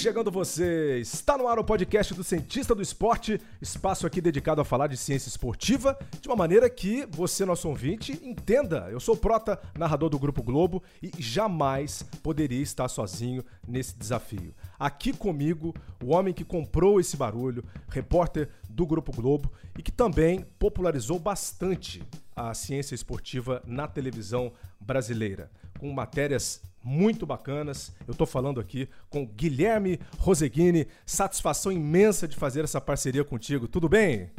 [0.00, 0.98] Chegando você!
[0.98, 4.96] Está no ar o podcast do Cientista do Esporte, espaço aqui dedicado a falar de
[4.96, 8.88] ciência esportiva de uma maneira que você, nosso ouvinte, entenda.
[8.90, 14.54] Eu sou o Prota, narrador do Grupo Globo e jamais poderia estar sozinho nesse desafio.
[14.78, 20.46] Aqui comigo, o homem que comprou esse barulho, repórter do Grupo Globo e que também
[20.58, 22.02] popularizou bastante
[22.34, 27.94] a ciência esportiva na televisão brasileira, com matérias muito bacanas.
[28.06, 30.86] Eu estou falando aqui com Guilherme Roseguini.
[31.04, 33.68] Satisfação imensa de fazer essa parceria contigo.
[33.68, 34.30] Tudo bem?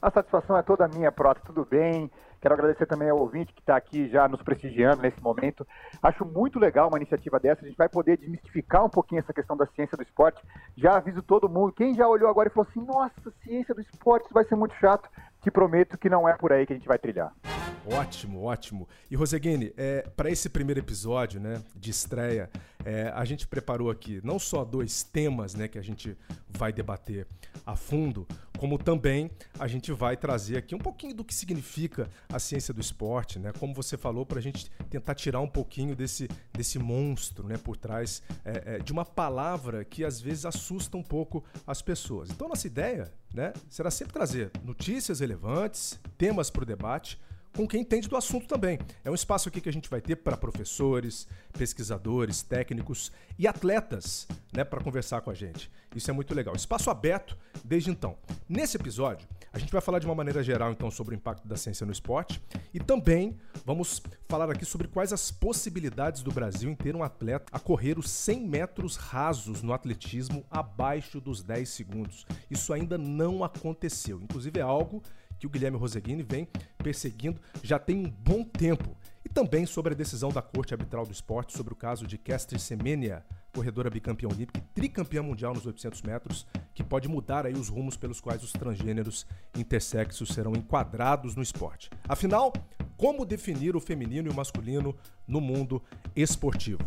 [0.00, 1.42] A satisfação é toda minha, Prota.
[1.44, 2.10] Tudo bem?
[2.40, 5.66] Quero agradecer também ao ouvinte que está aqui já nos prestigiando nesse momento.
[6.02, 7.62] Acho muito legal uma iniciativa dessa.
[7.62, 10.42] A gente vai poder desmistificar um pouquinho essa questão da ciência do esporte.
[10.74, 11.74] Já aviso todo mundo.
[11.74, 13.12] Quem já olhou agora e falou assim: nossa,
[13.42, 15.06] ciência do esporte, isso vai ser muito chato.
[15.40, 17.32] Te prometo que não é por aí que a gente vai trilhar.
[17.86, 18.88] Ótimo, ótimo.
[19.10, 22.50] E Roseguini, é, para esse primeiro episódio né, de estreia,
[22.84, 26.16] é, a gente preparou aqui não só dois temas né, que a gente
[26.48, 27.26] vai debater
[27.64, 28.26] a fundo,
[28.60, 32.80] como também a gente vai trazer aqui um pouquinho do que significa a ciência do
[32.82, 33.54] esporte, né?
[33.58, 37.74] Como você falou, para a gente tentar tirar um pouquinho desse, desse monstro né, por
[37.74, 42.28] trás é, é, de uma palavra que às vezes assusta um pouco as pessoas.
[42.28, 47.18] Então, nossa ideia né, será sempre trazer notícias relevantes, temas para o debate
[47.56, 48.78] com quem entende do assunto também.
[49.04, 54.28] É um espaço aqui que a gente vai ter para professores, pesquisadores, técnicos e atletas,
[54.52, 55.70] né, para conversar com a gente.
[55.94, 56.54] Isso é muito legal.
[56.54, 58.16] Espaço aberto desde então.
[58.48, 61.56] Nesse episódio, a gente vai falar de uma maneira geral então sobre o impacto da
[61.56, 62.40] ciência no esporte
[62.72, 67.46] e também vamos falar aqui sobre quais as possibilidades do Brasil em ter um atleta
[67.50, 72.26] a correr os 100 metros rasos no atletismo abaixo dos 10 segundos.
[72.48, 74.20] Isso ainda não aconteceu.
[74.22, 75.02] Inclusive é algo
[75.40, 76.46] que o Guilherme Roseguini vem
[76.78, 78.96] perseguindo já tem um bom tempo.
[79.24, 82.58] E também sobre a decisão da Corte Arbitral do Esporte sobre o caso de Kestri
[82.58, 87.68] Semenya, corredora bicampeã olímpica e tricampeã mundial nos 800 metros, que pode mudar aí os
[87.68, 91.90] rumos pelos quais os transgêneros intersexos serão enquadrados no esporte.
[92.08, 92.52] Afinal,
[92.96, 94.96] como definir o feminino e o masculino
[95.26, 95.82] no mundo
[96.14, 96.84] esportivo?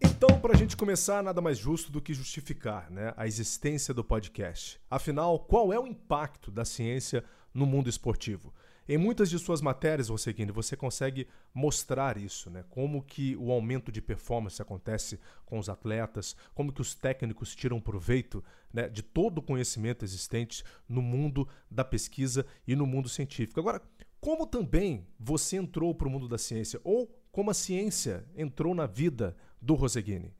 [0.00, 4.02] Então, para a gente começar, nada mais justo do que justificar né, a existência do
[4.02, 4.80] podcast.
[4.90, 8.52] Afinal, qual é o impacto da ciência no mundo esportivo?
[8.86, 12.64] Em muitas de suas matérias, Roseguini, você consegue mostrar isso, né?
[12.68, 17.80] Como que o aumento de performance acontece com os atletas, como que os técnicos tiram
[17.80, 23.58] proveito né, de todo o conhecimento existente no mundo da pesquisa e no mundo científico.
[23.58, 23.80] Agora,
[24.20, 28.86] como também você entrou para o mundo da ciência, ou como a ciência entrou na
[28.86, 30.30] vida do Roseguini?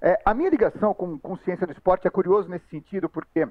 [0.00, 3.46] É, a minha ligação com, com ciência do esporte é curioso nesse sentido, porque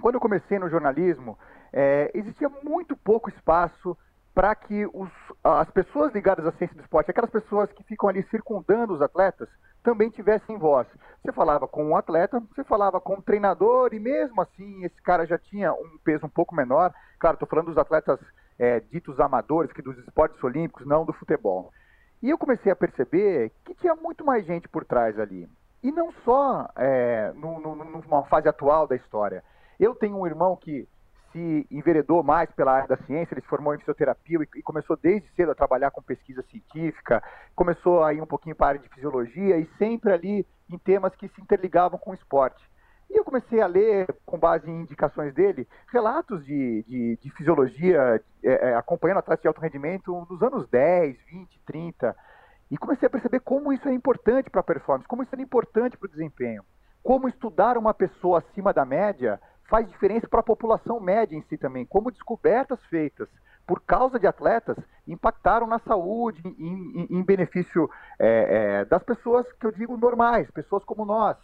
[0.00, 1.38] quando eu comecei no jornalismo,
[1.76, 3.98] é, existia muito pouco espaço
[4.32, 5.10] para que os,
[5.42, 9.48] as pessoas ligadas à ciência do esporte, aquelas pessoas que ficam ali circundando os atletas,
[9.82, 10.86] também tivessem voz.
[11.20, 15.26] Você falava com um atleta, você falava com um treinador, e mesmo assim esse cara
[15.26, 16.94] já tinha um peso um pouco menor.
[17.18, 18.20] Claro, estou falando dos atletas
[18.56, 21.72] é, ditos amadores, que dos esportes olímpicos, não do futebol.
[22.22, 25.48] E eu comecei a perceber que tinha muito mais gente por trás ali.
[25.82, 29.44] E não só é, no, no, numa fase atual da história.
[29.78, 30.88] Eu tenho um irmão que
[31.34, 35.28] se enveredou mais pela área da ciência, ele se formou em fisioterapia e, começou desde
[35.34, 37.20] cedo a trabalhar com pesquisa científica,
[37.56, 41.28] começou aí um pouquinho para a área de fisiologia e sempre ali em temas que
[41.28, 42.64] se interligavam com o esporte.
[43.10, 48.22] E eu comecei a ler, com base em indicações dele, relatos de, de, de fisiologia,
[48.42, 52.16] é, é, acompanhando atletas de alto rendimento nos anos 10, 20, 30.
[52.70, 55.98] E comecei a perceber como isso é importante para a performance, como isso é importante
[55.98, 56.64] para o desempenho.
[57.02, 59.38] Como estudar uma pessoa acima da média
[59.68, 61.86] faz diferença para a população média em si também.
[61.86, 63.28] Como descobertas feitas
[63.66, 64.76] por causa de atletas
[65.08, 67.88] impactaram na saúde, em, em, em benefício
[68.18, 71.36] é, é, das pessoas que eu digo normais, pessoas como nós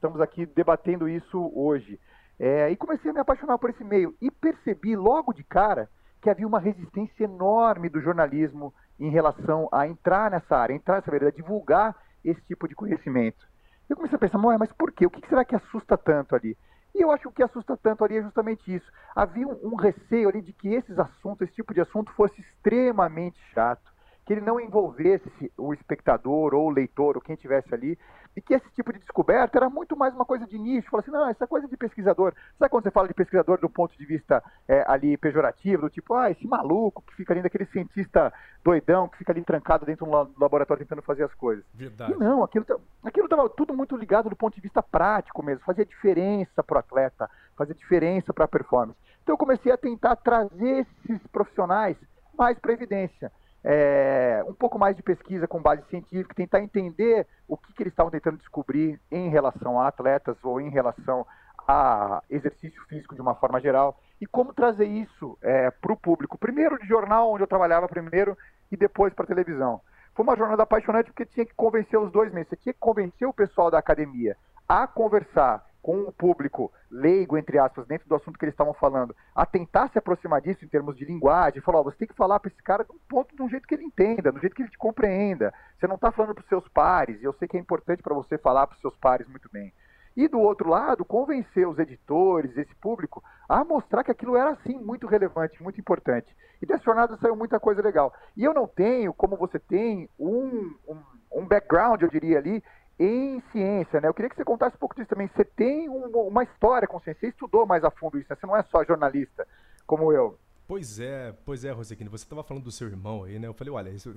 [0.00, 2.00] estamos aqui debatendo isso hoje.
[2.38, 5.90] É, e comecei a me apaixonar por esse meio e percebi logo de cara
[6.22, 11.14] que havia uma resistência enorme do jornalismo em relação a entrar nessa área, entrar nessa
[11.14, 11.94] área, divulgar
[12.24, 13.46] esse tipo de conhecimento.
[13.88, 15.04] Eu comecei a pensar, mas por quê?
[15.04, 16.56] O que será que assusta tanto ali?
[16.94, 18.90] E eu acho que o que assusta tanto ali é justamente isso.
[19.14, 23.38] Havia um, um receio ali de que esses assuntos, esse tipo de assunto, fosse extremamente
[23.52, 23.89] chato,
[24.30, 27.98] que ele não envolvesse o espectador ou o leitor ou quem estivesse ali,
[28.36, 30.88] e que esse tipo de descoberta era muito mais uma coisa de nicho.
[30.88, 32.32] Fala assim, não, essa é coisa de pesquisador.
[32.56, 36.14] Sabe quando você fala de pesquisador do ponto de vista é, ali pejorativo, do tipo,
[36.14, 38.32] ah, esse maluco que fica ali, daquele cientista
[38.62, 41.64] doidão que fica ali trancado dentro do laboratório tentando fazer as coisas.
[41.74, 42.12] Verdade.
[42.12, 42.64] E não, aquilo
[43.02, 46.78] aquilo estava tudo muito ligado do ponto de vista prático mesmo, fazia diferença para o
[46.78, 48.96] atleta, fazia diferença para a performance.
[49.24, 51.96] Então eu comecei a tentar trazer esses profissionais
[52.38, 53.32] mais para evidência.
[53.62, 57.92] É, um pouco mais de pesquisa com base científica, tentar entender o que, que eles
[57.92, 61.26] estavam tentando descobrir em relação a atletas ou em relação
[61.68, 66.38] a exercício físico de uma forma geral e como trazer isso é, para o público.
[66.38, 68.36] Primeiro de jornal, onde eu trabalhava primeiro,
[68.70, 69.80] e depois para televisão.
[70.14, 72.50] Foi uma jornada apaixonante porque tinha que convencer os dois meses.
[72.50, 74.36] Você tinha que convencer o pessoal da academia
[74.68, 79.14] a conversar com o público leigo, entre aspas, dentro do assunto que eles estavam falando,
[79.34, 82.38] a tentar se aproximar disso em termos de linguagem, falar, oh, você tem que falar
[82.40, 84.62] para esse cara de um ponto de um jeito que ele entenda, do jeito que
[84.62, 85.52] ele te compreenda.
[85.78, 88.14] Você não está falando para os seus pares, e eu sei que é importante para
[88.14, 89.72] você falar para os seus pares muito bem.
[90.16, 94.76] E do outro lado, convencer os editores, esse público, a mostrar que aquilo era sim
[94.78, 96.34] muito relevante, muito importante.
[96.60, 98.12] E dessa jornada saiu muita coisa legal.
[98.36, 102.62] E eu não tenho, como você tem, um, um, um background, eu diria ali,
[103.00, 104.08] em ciência, né?
[104.08, 105.26] Eu queria que você contasse um pouco disso também.
[105.34, 108.36] Você tem um, uma história com ciência, você estudou mais a fundo isso, né?
[108.38, 109.48] Você não é só jornalista,
[109.86, 110.38] como eu.
[110.68, 113.48] Pois é, pois é, Rosequine, você estava falando do seu irmão aí, né?
[113.48, 114.14] Eu falei, olha, isso,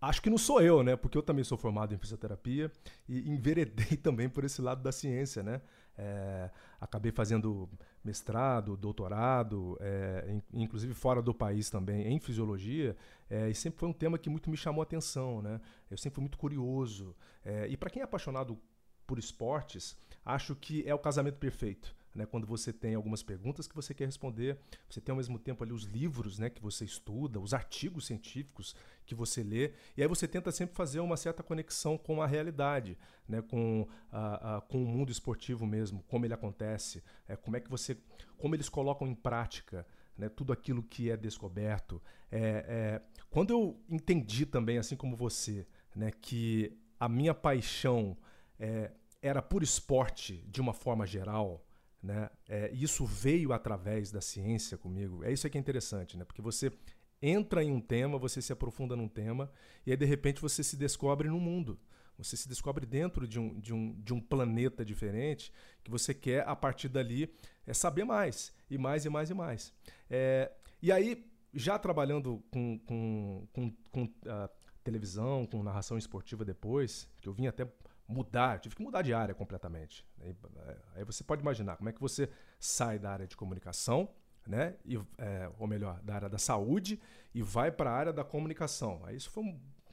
[0.00, 0.94] acho que não sou eu, né?
[0.94, 2.70] Porque eu também sou formado em fisioterapia
[3.08, 5.60] e enveredei também por esse lado da ciência, né?
[5.98, 7.68] É, acabei fazendo
[8.04, 12.96] mestrado, doutorado, é, inclusive fora do país também, em fisiologia,
[13.28, 15.60] é, e sempre foi um tema que muito me chamou a atenção, né?
[15.90, 17.14] Eu sempre fui muito curioso.
[17.44, 18.58] É, e para quem é apaixonado
[19.06, 23.74] por esportes, acho que é o casamento perfeito né, quando você tem algumas perguntas que
[23.76, 24.58] você quer responder,
[24.90, 28.74] você tem ao mesmo tempo ali os livros né, que você estuda, os artigos científicos
[29.06, 32.98] que você lê, e aí você tenta sempre fazer uma certa conexão com a realidade,
[33.28, 37.60] né, com, a, a, com o mundo esportivo mesmo, como ele acontece, é, como é
[37.60, 37.96] que você,
[38.36, 39.86] como eles colocam em prática
[40.16, 42.02] né, tudo aquilo que é descoberto.
[42.32, 48.16] É, é, quando eu entendi também, assim como você, né, que a minha paixão
[48.58, 48.90] é,
[49.22, 51.64] era por esporte de uma forma geral,
[52.02, 52.30] né?
[52.48, 55.24] É, isso veio através da ciência comigo.
[55.24, 56.24] É isso que é interessante, né?
[56.24, 56.72] porque você
[57.20, 59.50] entra em um tema, você se aprofunda num tema,
[59.84, 61.78] e aí de repente você se descobre no mundo.
[62.16, 65.52] Você se descobre dentro de um, de um, de um planeta diferente
[65.84, 67.32] que você quer, a partir dali,
[67.64, 69.72] é saber mais, e mais, e mais, e mais.
[70.10, 70.50] É,
[70.82, 71.24] e aí,
[71.54, 74.48] já trabalhando com, com, com, com uh,
[74.82, 77.68] televisão, com narração esportiva depois, que eu vim até
[78.08, 80.04] mudar, tive que mudar de área completamente.
[80.94, 84.08] Aí você pode imaginar como é que você sai da área de comunicação,
[84.46, 84.76] né?
[84.84, 86.98] E, é, ou melhor, da área da saúde
[87.34, 89.02] e vai para a área da comunicação.
[89.04, 89.44] Aí isso foi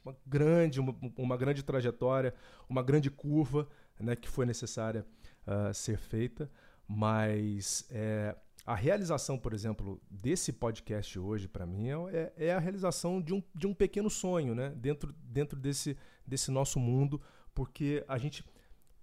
[0.02, 2.34] uma grande, uma, uma, grande trajetória,
[2.68, 3.68] uma grande curva,
[4.00, 4.16] né?
[4.16, 5.04] Que foi necessária
[5.46, 6.50] uh, ser feita,
[6.88, 8.34] mas é,
[8.64, 13.42] a realização, por exemplo, desse podcast hoje para mim é, é, a realização de um,
[13.54, 14.70] de um pequeno sonho, né?
[14.70, 17.20] Dentro, dentro desse, desse nosso mundo
[17.56, 18.44] porque a gente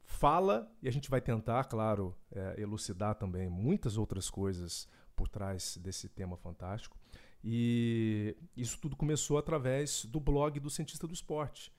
[0.04, 5.76] fala e a gente vai tentar, claro, é, elucidar também muitas outras coisas por trás
[5.78, 6.96] desse tema fantástico.
[7.44, 11.74] E isso tudo começou através do blog do Cientista do Esporte,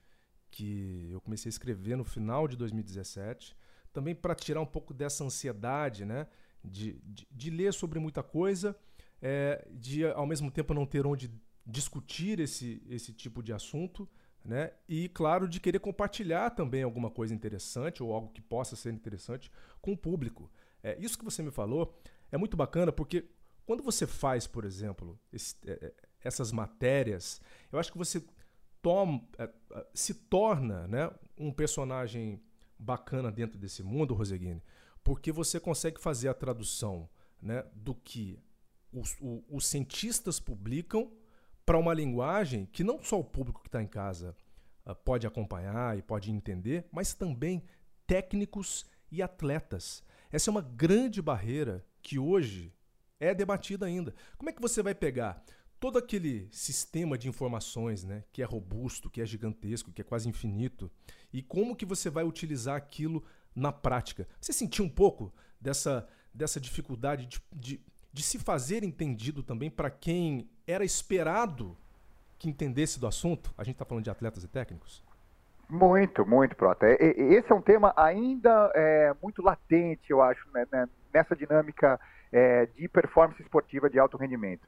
[0.51, 3.55] que eu comecei a escrever no final de 2017,
[3.93, 6.27] também para tirar um pouco dessa ansiedade, né,
[6.61, 8.77] de, de, de ler sobre muita coisa,
[9.21, 11.31] é, de ao mesmo tempo não ter onde
[11.65, 14.07] discutir esse, esse tipo de assunto,
[14.45, 14.71] né?
[14.87, 19.51] E, claro, de querer compartilhar também alguma coisa interessante ou algo que possa ser interessante
[19.81, 20.51] com o público.
[20.83, 21.99] É, isso que você me falou
[22.31, 23.25] é muito bacana porque
[23.65, 28.23] quando você faz, por exemplo, esse, é, é essas matérias, eu acho que você
[29.39, 29.49] é,
[29.93, 32.41] se torna né, um personagem
[32.77, 34.61] bacana dentro desse mundo, Roseguini,
[35.03, 37.09] porque você consegue fazer a tradução
[37.41, 38.39] né, do que
[38.91, 41.11] os, o, os cientistas publicam
[41.65, 44.35] para uma linguagem que não só o público que está em casa
[44.85, 47.63] uh, pode acompanhar e pode entender, mas também
[48.05, 50.03] técnicos e atletas.
[50.31, 52.73] Essa é uma grande barreira que hoje
[53.19, 54.13] é debatida ainda.
[54.37, 55.43] Como é que você vai pegar
[55.79, 60.29] todo aquele sistema de informações, né, que é robusto, que é gigantesco, que é quase
[60.29, 60.91] infinito,
[61.33, 64.27] e como que você vai utilizar aquilo na prática?
[64.39, 67.81] Você sentiu um pouco dessa, dessa dificuldade de, de,
[68.11, 71.75] de se fazer entendido também para quem era esperado
[72.37, 73.53] que entendesse do assunto?
[73.57, 75.03] A gente está falando de atletas e técnicos?
[75.69, 76.85] Muito, muito, Prota.
[76.87, 81.99] Esse é um tema ainda é, muito latente, eu acho, né, né, nessa dinâmica
[82.31, 84.67] é, de performance esportiva de alto rendimento.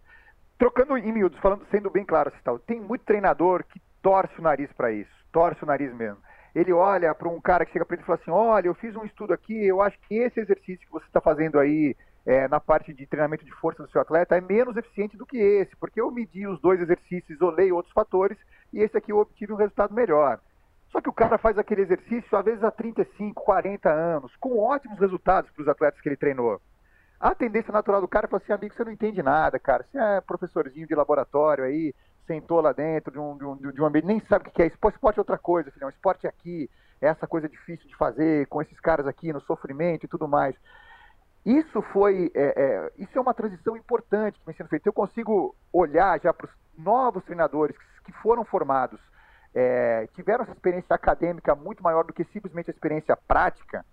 [0.57, 2.31] Trocando em miúdos, falando, sendo bem claro,
[2.65, 6.17] tem muito treinador que torce o nariz para isso, torce o nariz mesmo.
[6.55, 8.95] Ele olha para um cara que chega para ele e fala assim: Olha, eu fiz
[8.95, 11.95] um estudo aqui, eu acho que esse exercício que você está fazendo aí
[12.27, 15.37] é, na parte de treinamento de força do seu atleta é menos eficiente do que
[15.37, 18.37] esse, porque eu medi os dois exercícios, isolei outros fatores
[18.73, 20.37] e esse aqui eu obtive um resultado melhor.
[20.91, 24.99] Só que o cara faz aquele exercício às vezes há 35, 40 anos, com ótimos
[24.99, 26.59] resultados para os atletas que ele treinou.
[27.17, 29.85] A tendência natural do cara é falar assim, amigo, você não entende nada, cara.
[29.89, 31.95] Você é professorzinho de laboratório aí,
[32.27, 34.67] sentou lá dentro de um, de um, de um ambiente, nem sabe o que é
[34.67, 36.69] esporte, esporte é outra coisa, filhão, esporte é aqui,
[37.01, 40.53] é essa coisa difícil de fazer, com esses caras aqui no sofrimento e tudo mais.
[41.47, 44.89] Isso foi, é, é, isso é uma transição importante que vem sendo feita.
[44.89, 47.73] Eu consigo olhar já para os novos treinadores
[48.03, 48.99] que foram formados,
[49.55, 53.85] é, tiveram essa experiência acadêmica muito maior do que simplesmente a experiência prática.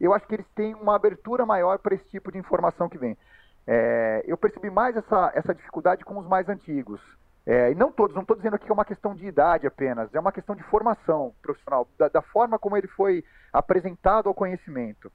[0.00, 3.16] Eu acho que eles têm uma abertura maior para esse tipo de informação que vem.
[3.68, 7.00] É, eu percebi mais essa, essa dificuldade com os mais antigos.
[7.46, 10.12] É, e não todos, não estou dizendo aqui que é uma questão de idade apenas,
[10.12, 13.22] é uma questão de formação profissional, da, da forma como ele foi
[13.52, 15.08] apresentado ao conhecimento.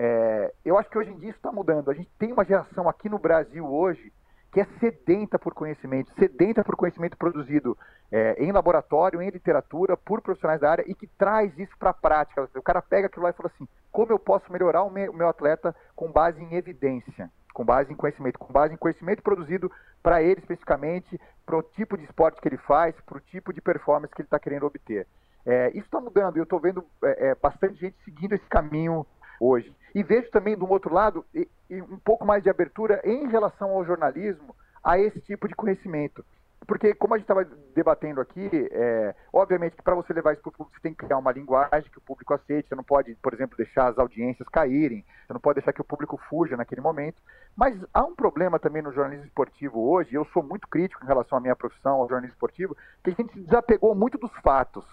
[0.00, 1.90] É, eu acho que hoje em dia isso está mudando.
[1.90, 4.12] A gente tem uma geração aqui no Brasil hoje
[4.52, 7.76] que é sedenta por conhecimento, sedenta por conhecimento produzido
[8.10, 11.94] é, em laboratório, em literatura, por profissionais da área e que traz isso para a
[11.94, 12.48] prática.
[12.54, 15.16] O cara pega aquilo lá e fala assim: como eu posso melhorar o meu, o
[15.16, 19.70] meu atleta com base em evidência, com base em conhecimento, com base em conhecimento produzido
[20.00, 23.60] para ele especificamente, para o tipo de esporte que ele faz, para o tipo de
[23.60, 25.08] performance que ele está querendo obter.
[25.44, 29.04] É, isso está mudando e eu estou vendo é, é, bastante gente seguindo esse caminho
[29.40, 29.74] hoje.
[29.94, 31.24] E vejo também, do outro lado,
[31.70, 36.24] um pouco mais de abertura em relação ao jornalismo a esse tipo de conhecimento.
[36.66, 40.50] Porque, como a gente estava debatendo aqui, é, obviamente que para você levar isso para
[40.50, 42.68] o público, você tem que criar uma linguagem que o público aceite.
[42.68, 45.84] Você não pode, por exemplo, deixar as audiências caírem, você não pode deixar que o
[45.84, 47.22] público fuja naquele momento.
[47.56, 51.38] Mas há um problema também no jornalismo esportivo hoje, eu sou muito crítico em relação
[51.38, 54.84] à minha profissão, ao jornalismo esportivo, que a gente desapegou muito dos fatos.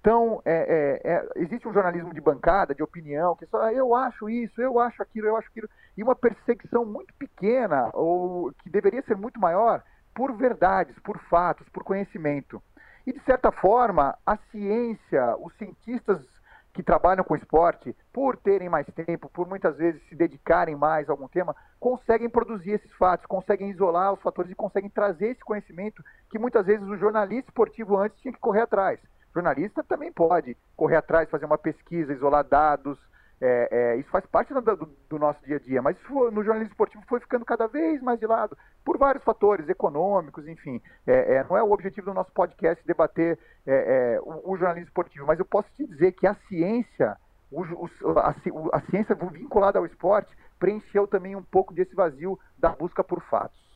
[0.00, 4.30] Então, é, é, é, existe um jornalismo de bancada, de opinião, que só eu acho
[4.30, 9.02] isso, eu acho aquilo, eu acho aquilo, e uma perseguição muito pequena, ou que deveria
[9.02, 9.82] ser muito maior,
[10.14, 12.62] por verdades, por fatos, por conhecimento.
[13.06, 16.24] E, de certa forma, a ciência, os cientistas
[16.72, 21.12] que trabalham com esporte, por terem mais tempo, por muitas vezes se dedicarem mais a
[21.12, 26.04] algum tema, conseguem produzir esses fatos, conseguem isolar os fatores e conseguem trazer esse conhecimento
[26.30, 29.00] que muitas vezes o jornalista esportivo antes tinha que correr atrás
[29.34, 32.98] jornalista também pode correr atrás, fazer uma pesquisa, isolar dados.
[33.40, 34.60] É, é, isso faz parte do,
[35.08, 38.26] do, nosso dia a dia, mas no jornalismo esportivo foi ficando cada vez mais de
[38.26, 40.82] lado, por vários fatores econômicos, enfim.
[41.06, 44.88] É, é não é o objetivo do nosso podcast debater é, é, o, o, jornalismo
[44.88, 47.16] esportivo, mas eu posso te dizer que a ciência,
[47.48, 48.34] o, o, a,
[48.72, 53.67] a ciência vinculada ao esporte, preencheu também um pouco desse vazio da busca por fatos.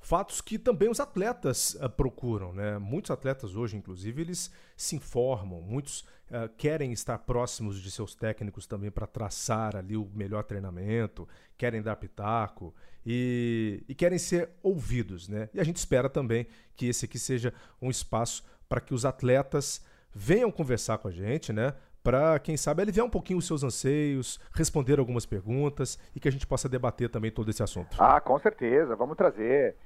[0.00, 2.78] Fatos que também os atletas uh, procuram, né?
[2.78, 8.66] Muitos atletas hoje, inclusive, eles se informam, muitos uh, querem estar próximos de seus técnicos
[8.66, 15.28] também para traçar ali o melhor treinamento, querem dar pitaco e, e, querem ser ouvidos,
[15.28, 15.50] né?
[15.52, 19.84] E a gente espera também que esse aqui seja um espaço para que os atletas
[20.14, 21.74] venham conversar com a gente, né?
[22.02, 26.32] Para, quem sabe, aliviar um pouquinho os seus anseios, responder algumas perguntas e que a
[26.32, 27.94] gente possa debater também todo esse assunto.
[27.98, 29.76] Ah, com certeza, vamos trazer.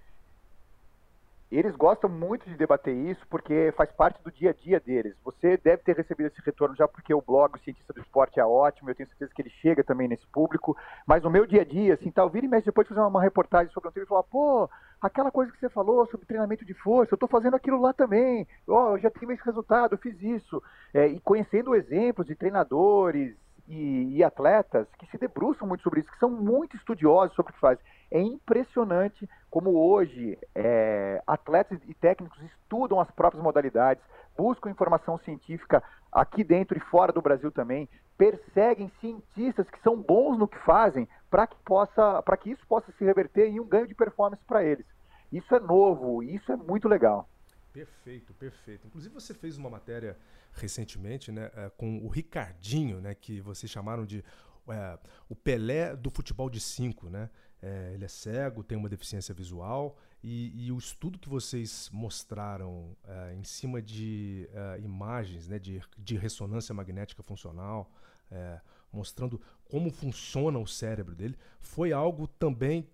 [1.57, 5.15] Eles gostam muito de debater isso porque faz parte do dia a dia deles.
[5.25, 8.45] Você deve ter recebido esse retorno já porque o blog o Cientista do Esporte é
[8.45, 10.77] ótimo, eu tenho certeza que ele chega também nesse público.
[11.07, 13.23] Mas no meu dia a dia, assim, tá, vira e mexe depois de fazer uma
[13.23, 14.69] reportagem sobre um tema e falar, pô,
[15.01, 18.49] aquela coisa que você falou sobre treinamento de força, eu estou fazendo aquilo lá também.
[18.67, 20.61] Oh, eu já tive esse resultado, eu fiz isso.
[20.93, 23.37] É, e conhecendo exemplos de treinadores,
[23.69, 27.55] e, e, atletas que se debruçam muito sobre isso, que são muito estudiosos sobre o
[27.55, 27.85] que fazem.
[28.15, 34.05] É impressionante como hoje é, atletas e técnicos estudam as próprias modalidades,
[34.39, 40.39] buscam informação científica aqui dentro e fora do Brasil também, perseguem cientistas que são bons
[40.39, 43.89] no que fazem para que possa, para que isso possa se reverter em um ganho
[43.89, 44.87] de performance para eles.
[45.33, 47.29] Isso é novo, isso é muito legal.
[47.73, 48.87] Perfeito, perfeito.
[48.87, 50.17] Inclusive você fez uma matéria
[50.53, 54.25] recentemente, né, é, com o Ricardinho, né, que vocês chamaram de
[54.69, 57.29] é, o Pelé do futebol de cinco, né?
[57.67, 62.95] É, ele é cego, tem uma deficiência visual e, e o estudo que vocês mostraram
[63.09, 67.91] é, em cima de é, imagens, né, de, de ressonância magnética funcional,
[68.31, 68.61] é,
[68.93, 72.87] mostrando como funciona o cérebro dele, foi algo também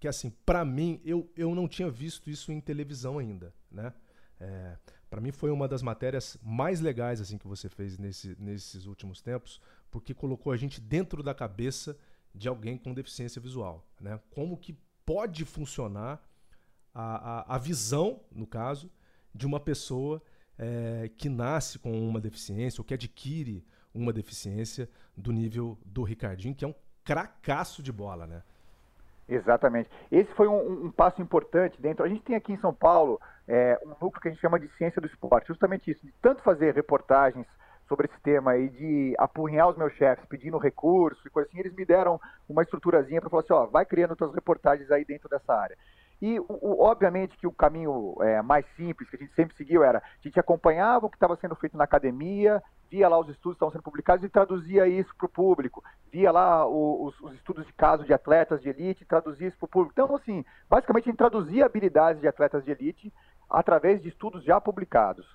[0.00, 3.92] que assim, para mim, eu, eu não tinha visto isso em televisão ainda, né?
[4.40, 4.76] É,
[5.08, 9.22] para mim foi uma das matérias mais legais assim que você fez nesse, nesses últimos
[9.22, 11.96] tempos, porque colocou a gente dentro da cabeça
[12.36, 14.20] de alguém com deficiência visual, né?
[14.34, 16.20] Como que pode funcionar
[16.94, 18.90] a, a, a visão, no caso,
[19.34, 20.22] de uma pessoa
[20.58, 23.64] é, que nasce com uma deficiência ou que adquire
[23.94, 26.74] uma deficiência do nível do Ricardinho, que é um
[27.04, 28.42] cracaço de bola, né?
[29.28, 29.90] Exatamente.
[30.10, 32.04] Esse foi um, um, passo importante dentro.
[32.04, 34.68] A gente tem aqui em São Paulo é, um núcleo que a gente chama de
[34.76, 35.48] ciência do esporte.
[35.48, 37.46] Justamente isso, de tanto fazer reportagens
[37.88, 41.74] sobre esse tema e de apurrinhar os meus chefes pedindo recurso e coisa assim, eles
[41.74, 45.54] me deram uma estruturazinha para falar assim, ó, vai criando suas reportagens aí dentro dessa
[45.54, 45.76] área.
[46.20, 49.98] E, o, obviamente, que o caminho é, mais simples que a gente sempre seguiu era:
[49.98, 53.56] a gente acompanhava o que estava sendo feito na academia, via lá os estudos que
[53.56, 55.84] estavam sendo publicados e traduzia isso para o público.
[56.10, 59.68] Via lá os, os, estudos de caso de atletas de elite traduzia isso para o
[59.68, 59.92] público.
[59.92, 63.12] Então, assim, basicamente a gente traduzia habilidades de atletas de elite
[63.50, 65.26] através de estudos já publicados.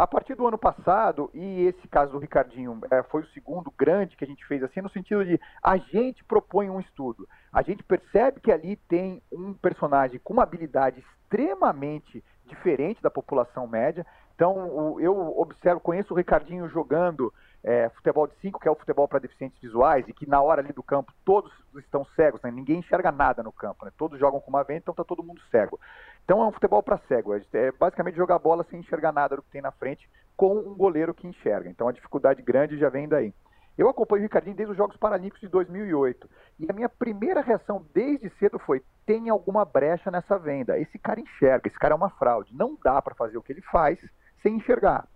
[0.00, 4.16] A partir do ano passado, e esse caso do Ricardinho é, foi o segundo grande
[4.16, 7.28] que a gente fez assim, no sentido de a gente propõe um estudo.
[7.52, 13.66] A gente percebe que ali tem um personagem com uma habilidade extremamente diferente da população
[13.66, 14.06] média.
[14.34, 17.30] Então, eu observo, conheço o Ricardinho jogando
[17.62, 20.62] é, futebol de 5, que é o futebol para deficientes visuais, e que na hora
[20.62, 22.50] ali do campo todos estão cegos, né?
[22.50, 23.92] ninguém enxerga nada no campo, né?
[23.96, 25.78] todos jogam com uma venda, então está todo mundo cego.
[26.24, 29.50] Então é um futebol para cego, é basicamente jogar bola sem enxergar nada do que
[29.50, 31.68] tem na frente, com um goleiro que enxerga.
[31.68, 33.34] Então a dificuldade grande já vem daí.
[33.76, 36.28] Eu acompanho o Ricardinho desde os Jogos Paralímpicos de 2008.
[36.58, 40.78] E a minha primeira reação desde cedo foi: tem alguma brecha nessa venda.
[40.78, 42.54] Esse cara enxerga, esse cara é uma fraude.
[42.54, 43.98] Não dá para fazer o que ele faz
[44.42, 45.06] sem enxergar.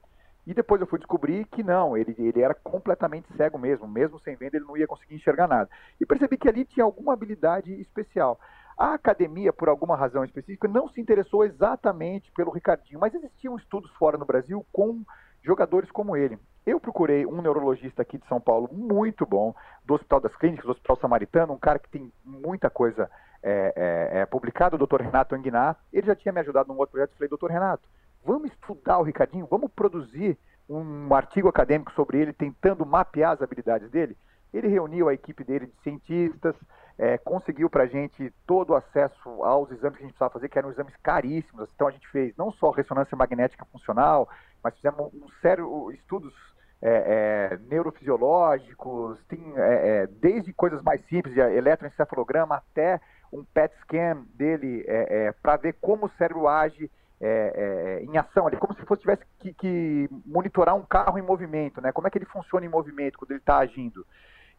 [0.46, 4.36] E depois eu fui descobrir que não, ele, ele era completamente cego mesmo, mesmo sem
[4.36, 5.70] venda ele não ia conseguir enxergar nada.
[6.00, 8.38] E percebi que ali tinha alguma habilidade especial.
[8.76, 13.90] A academia, por alguma razão específica, não se interessou exatamente pelo Ricardinho, mas existiam estudos
[13.92, 15.02] fora no Brasil com
[15.42, 16.38] jogadores como ele.
[16.66, 20.72] Eu procurei um neurologista aqui de São Paulo muito bom, do Hospital das Clínicas, do
[20.72, 23.08] Hospital Samaritano, um cara que tem muita coisa
[23.42, 25.02] é, é, é, publicada, o Dr.
[25.02, 25.76] Renato Anguinar.
[25.92, 27.14] Ele já tinha me ajudado num outro projeto.
[27.14, 27.86] Falei, doutor Renato,
[28.24, 30.38] vamos estudar o Ricardinho, vamos produzir
[30.68, 34.16] um artigo acadêmico sobre ele, tentando mapear as habilidades dele.
[34.52, 36.54] Ele reuniu a equipe dele de cientistas,
[36.96, 40.48] é, conseguiu para a gente todo o acesso aos exames que a gente precisava fazer,
[40.48, 41.68] que eram exames caríssimos.
[41.74, 44.28] Então a gente fez não só ressonância magnética funcional,
[44.62, 46.32] mas fizemos um sério estudos
[46.80, 53.00] é, é, neurofisiológicos, tem, é, é, desde coisas mais simples, de eletroencefalograma, até
[53.32, 56.90] um PET scan dele é, para ver como o cérebro age
[57.26, 61.22] é, é, em ação ali, como se fosse tivesse que, que, monitorar um carro em
[61.22, 61.90] movimento, né?
[61.90, 64.06] Como é que ele funciona em movimento quando ele está agindo?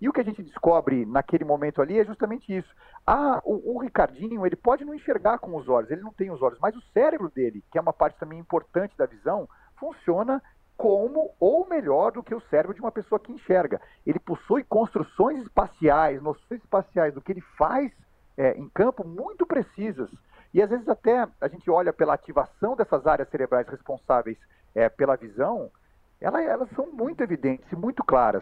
[0.02, 2.68] E o que a gente descobre naquele momento ali é justamente isso.
[3.06, 6.42] Ah, o, o, Ricardinho, ele pode não enxergar com os olhos, ele não tem os
[6.42, 9.48] olhos, mas o cérebro dele, que é uma parte também importante da visão,
[9.80, 10.42] funciona
[10.76, 13.80] como ou melhor do que o cérebro de uma pessoa que enxerga.
[14.06, 17.92] Ele possui construções espaciais, noções espaciais do que ele faz
[18.36, 20.10] é, em campo muito precisas.
[20.56, 24.38] E às vezes até a gente olha pela ativação dessas áreas cerebrais responsáveis
[24.74, 25.70] é, pela visão,
[26.22, 28.42] ela, elas são muito evidentes e muito claras.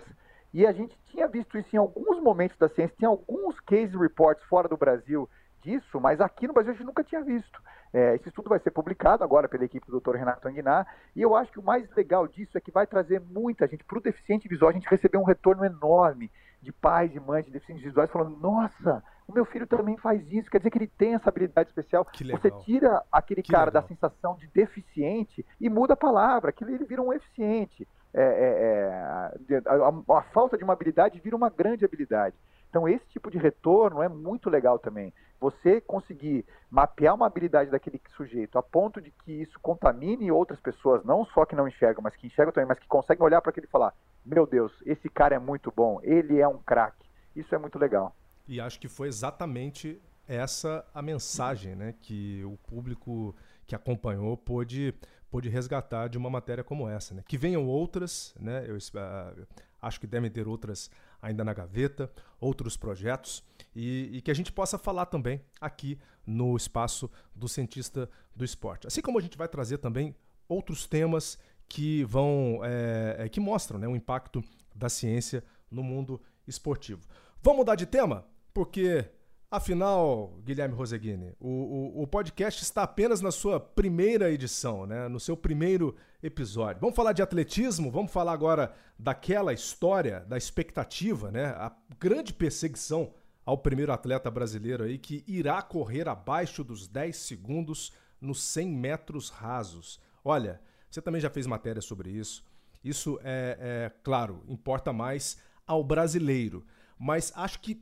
[0.54, 4.46] E a gente tinha visto isso em alguns momentos da ciência, tem alguns case reports
[4.46, 5.28] fora do Brasil
[5.64, 7.60] disso, mas aqui no Brasil a gente nunca tinha visto.
[7.92, 10.18] É, esse estudo vai ser publicado agora pela equipe do Dr.
[10.18, 13.66] Renato Anguinar, e eu acho que o mais legal disso é que vai trazer muita
[13.68, 13.84] gente.
[13.84, 17.52] Para o deficiente visual, a gente recebeu um retorno enorme de pais e mães de
[17.52, 21.16] deficientes visuais falando: nossa, o meu filho também faz isso, quer dizer que ele tem
[21.16, 22.06] essa habilidade especial.
[22.32, 23.82] Você tira aquele que cara legal.
[23.82, 27.88] da sensação de deficiente e muda a palavra, que ele vira um eficiente.
[28.14, 32.36] É, é, é, a, a, falta de uma habilidade vira uma grande habilidade.
[32.70, 35.14] Então, esse tipo de retorno é muito legal também.
[35.40, 41.04] Você conseguir mapear uma habilidade daquele sujeito a ponto de que isso contamine outras pessoas,
[41.04, 43.68] não só que não enxergam, mas que enxergam também, mas que conseguem olhar para aquele
[43.68, 43.94] e falar:
[44.26, 47.06] Meu Deus, esse cara é muito bom, ele é um craque.
[47.36, 48.16] Isso é muito legal.
[48.48, 54.94] E acho que foi exatamente essa a mensagem né, que o público que acompanhou pôde,
[55.30, 57.14] pôde resgatar de uma matéria como essa.
[57.14, 57.24] Né?
[57.28, 58.66] Que venham outras, né?
[58.68, 59.48] eu uh,
[59.82, 60.90] acho que devem ter outras
[61.22, 63.44] ainda na gaveta, outros projetos,
[63.76, 68.86] e, e, que a gente possa falar também aqui no espaço do cientista do esporte.
[68.86, 70.14] Assim como a gente vai trazer também
[70.48, 74.44] outros temas que vão é, que mostram né, o impacto
[74.76, 77.02] da ciência no mundo esportivo.
[77.42, 78.26] Vamos mudar de tema?
[78.54, 79.06] Porque,
[79.50, 85.08] afinal, Guilherme Roseguini, o, o, o, podcast está apenas na sua primeira edição, né?
[85.08, 86.80] no seu primeiro episódio.
[86.80, 91.46] Vamos falar de atletismo, vamos falar agora daquela história, da expectativa, né?
[91.46, 93.14] a grande perseguição
[93.44, 99.30] ao primeiro atleta brasileiro aí que irá correr abaixo dos 10 segundos nos 100 metros
[99.30, 100.00] rasos.
[100.24, 102.46] Olha, você também já fez matéria sobre isso.
[102.84, 106.64] Isso é, é claro, importa mais ao brasileiro.
[106.98, 107.76] Mas acho que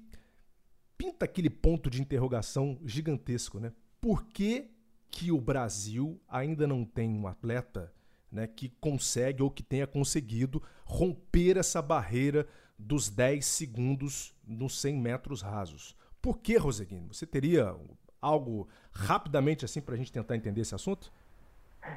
[1.02, 3.72] pinta aquele ponto de interrogação gigantesco, né?
[4.00, 4.70] Por que,
[5.10, 7.92] que o Brasil ainda não tem um atleta
[8.32, 15.00] né, que consegue ou que tenha conseguido romper essa barreira dos 10 segundos nos 100
[15.00, 15.98] metros rasos?
[16.22, 17.12] Por que, Roseguino?
[17.12, 17.76] Você teria
[18.22, 21.12] algo rapidamente assim para a gente tentar entender esse assunto?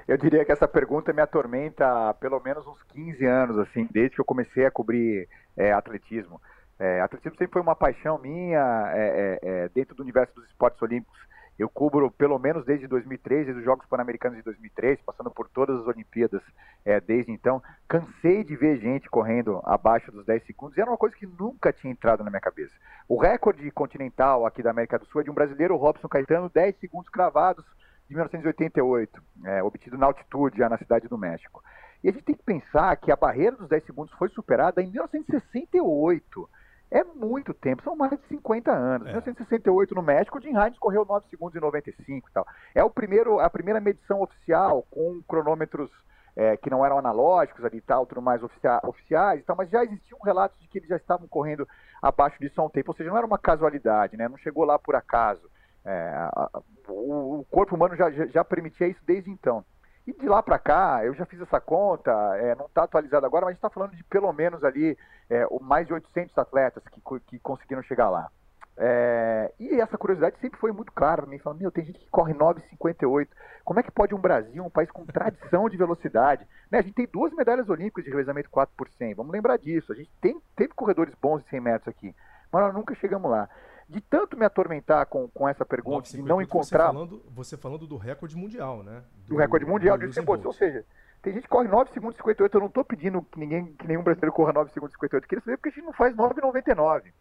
[0.08, 4.14] Eu diria que essa pergunta me atormenta há pelo menos uns 15 anos, assim, desde
[4.14, 6.40] que eu comecei a cobrir é, atletismo.
[6.78, 10.80] É, atletismo sempre foi uma paixão minha é, é, é, dentro do universo dos esportes
[10.82, 11.18] olímpicos.
[11.56, 15.80] eu cubro pelo menos desde 2003, desde os Jogos Pan-Americanos de 2003, passando por todas
[15.80, 16.42] as Olimpíadas
[16.84, 17.62] é, desde então.
[17.88, 21.72] Cansei de ver gente correndo abaixo dos 10 segundos e era uma coisa que nunca
[21.72, 22.74] tinha entrado na minha cabeça.
[23.08, 26.76] O recorde continental aqui da América do Sul é de um brasileiro, Robson Caetano, 10
[26.80, 27.64] segundos cravados
[28.08, 31.62] de 1988, é, obtido na altitude, já na cidade do México.
[32.02, 34.90] E a gente tem que pensar que a barreira dos 10 segundos foi superada em
[34.90, 36.48] 1968.
[36.94, 39.08] É muito tempo, são mais de 50 anos.
[39.08, 39.14] Em é.
[39.14, 42.46] 1968 no México, o Jim Hines correu 9 segundos e 95 e tal.
[42.72, 45.90] É o primeiro, a primeira medição oficial com cronômetros
[46.36, 49.70] é, que não eram analógicos ali e tal, tudo mais oficia oficiais e tal, mas
[49.70, 51.66] já existiam relatos de que eles já estavam correndo
[52.00, 54.28] abaixo disso há um tempo, ou seja, não era uma casualidade, né?
[54.28, 55.50] não chegou lá por acaso.
[55.84, 59.64] É, a, a, o, o, corpo humano já, já, já permitia isso desde então.
[60.06, 63.46] E de lá para cá, eu já fiz essa conta, é, não está atualizado agora,
[63.46, 64.98] mas a gente está falando de pelo menos ali
[65.30, 68.30] é, mais de 800 atletas que, que conseguiram chegar lá.
[68.76, 72.10] É, e essa curiosidade sempre foi muito clara para mim, falando, meu, tem gente que
[72.10, 73.28] corre 9,58.
[73.64, 76.46] Como é que pode um Brasil, um país com tradição de velocidade?
[76.70, 79.90] Né, a gente tem duas medalhas olímpicas de revezamento 4 por 100, vamos lembrar disso.
[79.90, 82.14] A gente tem, teve corredores bons de 100 metros aqui,
[82.52, 83.48] mas nós nunca chegamos lá
[83.88, 86.86] de tanto me atormentar com, com essa pergunta, de não encontrar.
[86.86, 89.02] Você falando, você falando do recorde mundial, né?
[89.26, 90.44] Do, do recorde mundial de Usain Bolt.
[90.44, 90.84] Ou seja,
[91.22, 92.54] tem gente que corre 9 segundos e 58.
[92.54, 95.24] Eu não estou pedindo que, ninguém, que nenhum brasileiro corra 9 segundos e 58.
[95.24, 97.12] Eu queria saber porque a gente não faz 9,99.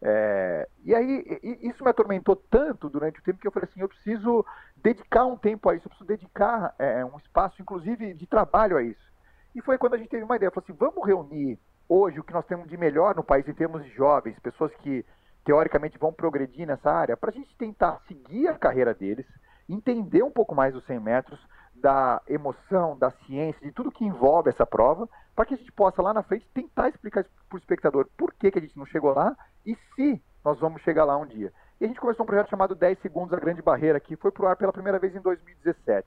[0.00, 3.88] É, e aí, isso me atormentou tanto durante o tempo que eu falei assim: eu
[3.88, 8.76] preciso dedicar um tempo a isso, eu preciso dedicar é, um espaço, inclusive, de trabalho
[8.76, 9.08] a isso.
[9.54, 12.32] E foi quando a gente teve uma ideia: falou assim, vamos reunir hoje o que
[12.32, 15.04] nós temos de melhor no país em termos de jovens, pessoas que
[15.48, 19.24] teoricamente vão progredir nessa área, para a gente tentar seguir a carreira deles,
[19.66, 21.40] entender um pouco mais dos 100 metros,
[21.74, 26.02] da emoção, da ciência, de tudo que envolve essa prova, para que a gente possa
[26.02, 29.14] lá na frente tentar explicar para o espectador por que, que a gente não chegou
[29.14, 29.34] lá
[29.64, 31.50] e se nós vamos chegar lá um dia.
[31.80, 34.44] E a gente começou um projeto chamado 10 Segundos a Grande Barreira, que foi para
[34.44, 36.06] o ar pela primeira vez em 2017.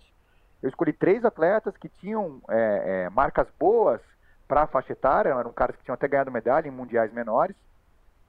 [0.62, 4.02] Eu escolhi três atletas que tinham é, é, marcas boas
[4.48, 7.56] para a faixa etária, eram caras que tinham até ganhado medalha em mundiais menores,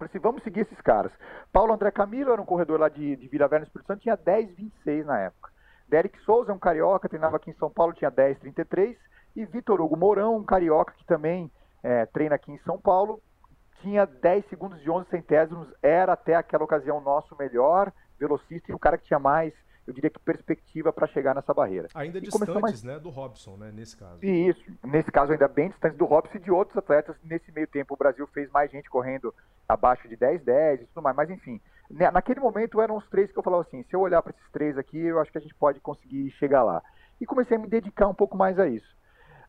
[0.02, 1.12] Falei assim, vamos seguir esses caras.
[1.52, 4.16] Paulo André Camilo era um corredor lá de, de Vila Velha, no Espírito Santo, tinha
[4.16, 5.52] 10, 26 na época.
[5.88, 8.96] Derek Souza, um carioca, treinava aqui em São Paulo, tinha 10, 33.
[9.36, 11.50] E Vitor Hugo Mourão, um carioca que também
[11.82, 13.22] é, treina aqui em São Paulo,
[13.80, 18.78] tinha 10 segundos de 11 centésimos, era até aquela ocasião nosso melhor velocista e o
[18.78, 19.52] cara que tinha mais
[19.86, 21.88] eu diria que perspectiva para chegar nessa barreira.
[21.94, 22.82] Ainda e distantes, mais...
[22.82, 24.24] né, do Robson, né, nesse caso.
[24.24, 27.16] Isso, nesse caso ainda bem distantes do Robson e de outros atletas.
[27.24, 29.34] Nesse meio tempo o Brasil fez mais gente correndo
[29.72, 31.60] abaixo de 10, 10 e tudo mais, mas enfim.
[31.90, 34.50] Né, naquele momento eram os três que eu falava assim, se eu olhar para esses
[34.50, 36.82] três aqui, eu acho que a gente pode conseguir chegar lá.
[37.20, 38.96] E comecei a me dedicar um pouco mais a isso.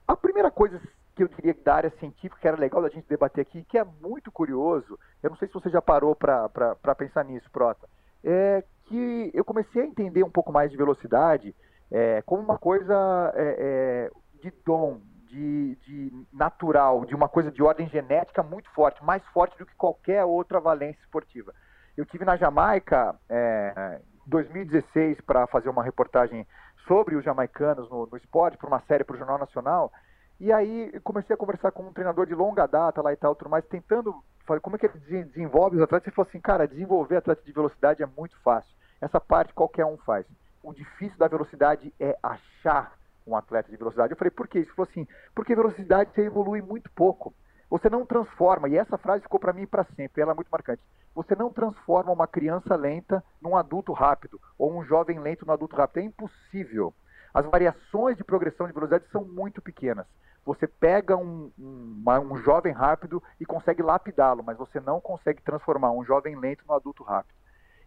[0.08, 0.82] A primeira coisa
[1.16, 3.86] que eu diria da área científica, que era legal da gente debater aqui, que é
[4.02, 7.88] muito curioso, eu não sei se você já parou para pensar nisso, Prota,
[8.24, 11.56] é que eu comecei a entender um pouco mais de velocidade
[11.92, 12.94] é, como uma coisa
[13.36, 15.00] é, é, de dom,
[15.34, 19.76] de, de, natural, de uma coisa de ordem genética muito forte, mais forte do que
[19.76, 21.52] qualquer outra valência esportiva.
[21.98, 26.46] Eu tive na Jamaica é, em 2016 para fazer uma reportagem
[26.88, 29.92] sobre os jamaicanos no, no esporte, para uma série para o Jornal Nacional,
[30.40, 33.50] e aí comecei a conversar com um treinador de longa data lá e tal, tudo
[33.50, 34.14] mais, tentando
[34.46, 36.08] falei, como é que ele desenvolve os atletas?
[36.08, 38.72] Ele falou assim, cara, desenvolver atleta de velocidade é muito fácil.
[39.02, 40.26] Essa parte qualquer um faz.
[40.62, 42.94] O difícil da velocidade é achar
[43.26, 44.12] um atleta de velocidade.
[44.12, 44.60] Eu falei, por quê?
[44.60, 47.34] Ele falou assim, porque velocidade você evolui muito pouco.
[47.70, 50.82] Você não transforma, e essa frase ficou para mim para sempre, ela é muito marcante.
[51.16, 55.76] Você não transforma uma criança lenta num adulto rápido, ou um jovem lento num adulto
[55.76, 55.98] rápido.
[55.98, 56.94] É impossível.
[57.34, 60.06] As variações de progressão de velocidade são muito pequenas.
[60.46, 65.92] Você pega um, um, um jovem rápido e consegue lapidá-lo, mas você não consegue transformar
[65.92, 67.34] um jovem lento no adulto rápido.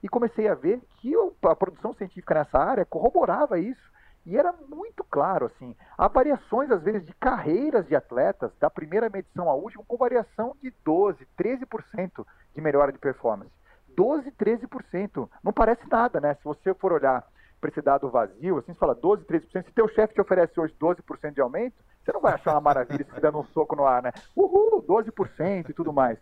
[0.03, 3.96] E comecei a ver que a produção científica nessa área corroborava isso.
[4.27, 9.09] E era muito claro, assim, há variações, às vezes, de carreiras de atletas, da primeira
[9.09, 13.53] medição à última, com variação de 12%, 13% de melhora de performance.
[13.97, 15.29] 12%, 13%.
[15.45, 16.35] Não parece nada, né?
[16.35, 17.25] Se você for olhar
[17.61, 19.65] para esse dado vazio, assim, você fala 12%, 13%.
[19.65, 23.07] Se teu chefe te oferece hoje 12% de aumento, você não vai achar uma maravilha
[23.15, 24.13] se dando um soco no ar, né?
[24.35, 26.19] Uhul, 12% e tudo mais.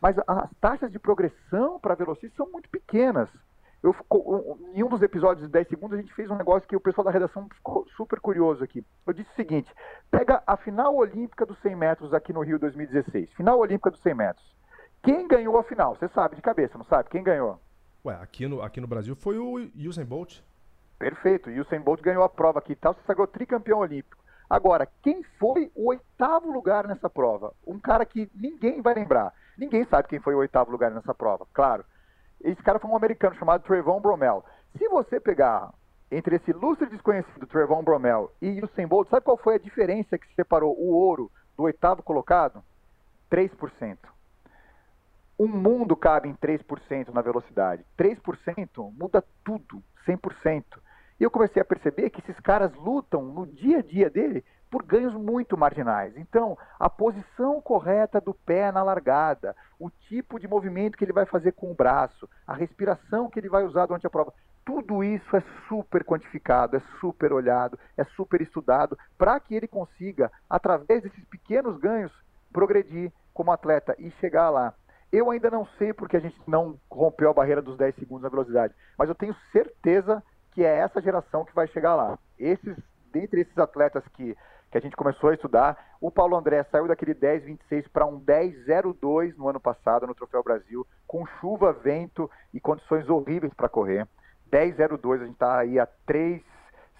[0.00, 3.30] Mas as taxas de progressão para velocistas são muito pequenas.
[3.86, 3.94] Eu,
[4.74, 7.04] em um dos episódios de 10 segundos, a gente fez um negócio que o pessoal
[7.04, 8.84] da redação ficou super curioso aqui.
[9.06, 9.72] Eu disse o seguinte:
[10.10, 13.32] pega a final olímpica dos 100 metros aqui no Rio 2016.
[13.34, 14.44] Final olímpica dos 100 metros.
[15.04, 15.94] Quem ganhou a final?
[15.94, 17.08] Você sabe de cabeça, não sabe?
[17.10, 17.60] Quem ganhou?
[18.04, 20.40] Ué, aqui no, aqui no Brasil foi o Usain Bolt.
[20.98, 21.48] Perfeito.
[21.48, 24.20] E Usain Bolt ganhou a prova aqui e tal, se sagrou tricampeão olímpico.
[24.50, 27.54] Agora, quem foi o oitavo lugar nessa prova?
[27.64, 29.32] Um cara que ninguém vai lembrar.
[29.56, 31.84] Ninguém sabe quem foi o oitavo lugar nessa prova, claro.
[32.42, 34.44] Esse cara foi um americano chamado Trevon Bromell.
[34.76, 35.72] Se você pegar
[36.10, 40.34] entre esse ilustre desconhecido Trevon Bromel e Usain Bolt, sabe qual foi a diferença que
[40.34, 42.62] separou o ouro do oitavo colocado?
[43.30, 43.98] 3%.
[45.38, 47.84] Um mundo cabe em 3% na velocidade.
[47.98, 50.64] 3% muda tudo, 100%.
[51.18, 54.82] E eu comecei a perceber que esses caras lutam no dia a dia dele por
[54.82, 56.16] ganhos muito marginais.
[56.16, 61.26] Então, a posição correta do pé na largada, o tipo de movimento que ele vai
[61.26, 64.32] fazer com o braço, a respiração que ele vai usar durante a prova,
[64.64, 70.30] tudo isso é super quantificado, é super olhado, é super estudado, para que ele consiga,
[70.50, 72.12] através desses pequenos ganhos,
[72.52, 74.74] progredir como atleta e chegar lá.
[75.12, 78.28] Eu ainda não sei porque a gente não rompeu a barreira dos 10 segundos na
[78.28, 82.18] velocidade, mas eu tenho certeza que é essa geração que vai chegar lá.
[82.36, 82.76] Esses,
[83.12, 84.36] dentre esses atletas que,
[84.76, 89.34] que a gente começou a estudar, o Paulo André saiu daquele 10,26 para um 10,02
[89.36, 94.06] no ano passado no Troféu Brasil, com chuva, vento e condições horríveis para correr.
[94.50, 96.42] 10,02, a gente está aí a 3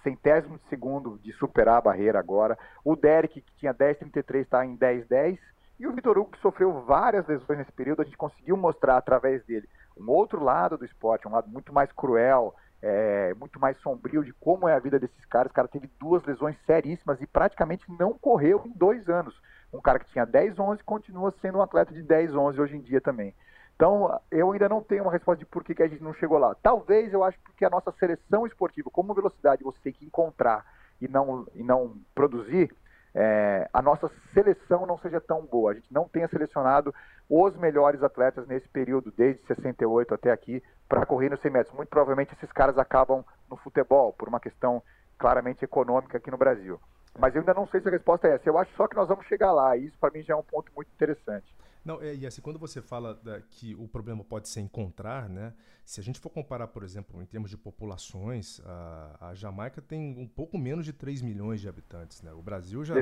[0.03, 2.57] centésimos de segundo de superar a barreira agora.
[2.83, 5.37] O Derek, que tinha 10,33, está em 10,10.
[5.79, 9.45] E o Vitor Hugo, que sofreu várias lesões nesse período, a gente conseguiu mostrar através
[9.45, 14.23] dele um outro lado do esporte, um lado muito mais cruel, é, muito mais sombrio
[14.23, 15.51] de como é a vida desses caras.
[15.51, 19.39] O cara teve duas lesões seríssimas e praticamente não correu em dois anos.
[19.73, 22.81] Um cara que tinha 10, 11 continua sendo um atleta de 10, 11 hoje em
[22.81, 23.33] dia também.
[23.75, 26.39] Então, eu ainda não tenho uma resposta de por que, que a gente não chegou
[26.39, 26.55] lá.
[26.55, 30.65] Talvez eu acho porque a nossa seleção esportiva, como velocidade você tem que encontrar
[30.99, 32.73] e não, e não produzir,
[33.19, 35.71] é, a nossa seleção não seja tão boa.
[35.71, 36.93] A gente não tenha selecionado
[37.27, 41.75] os melhores atletas nesse período, desde 68 até aqui, para correr nos 100 metros.
[41.75, 44.83] Muito provavelmente esses caras acabam no futebol, por uma questão
[45.17, 46.79] claramente econômica aqui no Brasil.
[47.17, 48.47] Mas eu ainda não sei se a resposta é essa.
[48.47, 49.75] Eu acho só que nós vamos chegar lá.
[49.75, 51.51] E isso, para mim, já é um ponto muito interessante.
[51.87, 55.53] Não, é, e assim, quando você fala da, que o problema pode ser encontrar, né?
[55.85, 60.19] Se a gente for comparar, por exemplo, em termos de populações, a, a Jamaica tem
[60.19, 62.33] um pouco menos de 3 milhões de habitantes, né?
[62.33, 62.93] O Brasil já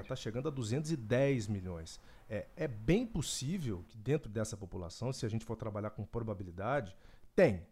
[0.00, 2.00] está chegando a 210 milhões.
[2.26, 6.96] É, é bem possível que dentro dessa população, se a gente for trabalhar com probabilidade,
[7.36, 7.66] tem.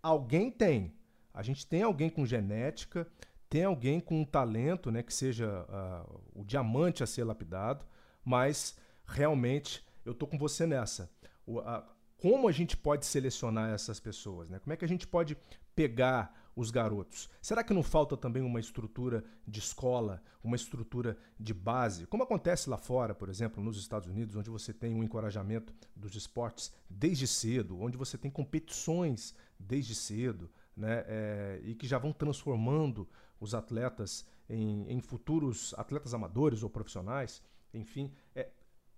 [0.00, 0.94] Alguém tem.
[1.34, 3.08] A gente tem alguém com genética,
[3.50, 7.84] tem alguém com um talento, né, que seja uh, o diamante a ser lapidado,
[8.24, 11.10] mas realmente eu tô com você nessa.
[11.44, 11.84] O, a,
[12.16, 14.48] como a gente pode selecionar essas pessoas?
[14.48, 14.58] Né?
[14.58, 15.36] Como é que a gente pode
[15.74, 17.28] pegar os garotos?
[17.42, 22.06] Será que não falta também uma estrutura de escola, uma estrutura de base?
[22.06, 26.14] Como acontece lá fora, por exemplo, nos Estados Unidos, onde você tem um encorajamento dos
[26.14, 31.04] esportes desde cedo, onde você tem competições desde cedo, né?
[31.06, 33.08] É, e que já vão transformando
[33.40, 37.42] os atletas em, em futuros atletas amadores ou profissionais.
[37.74, 38.48] Enfim, é,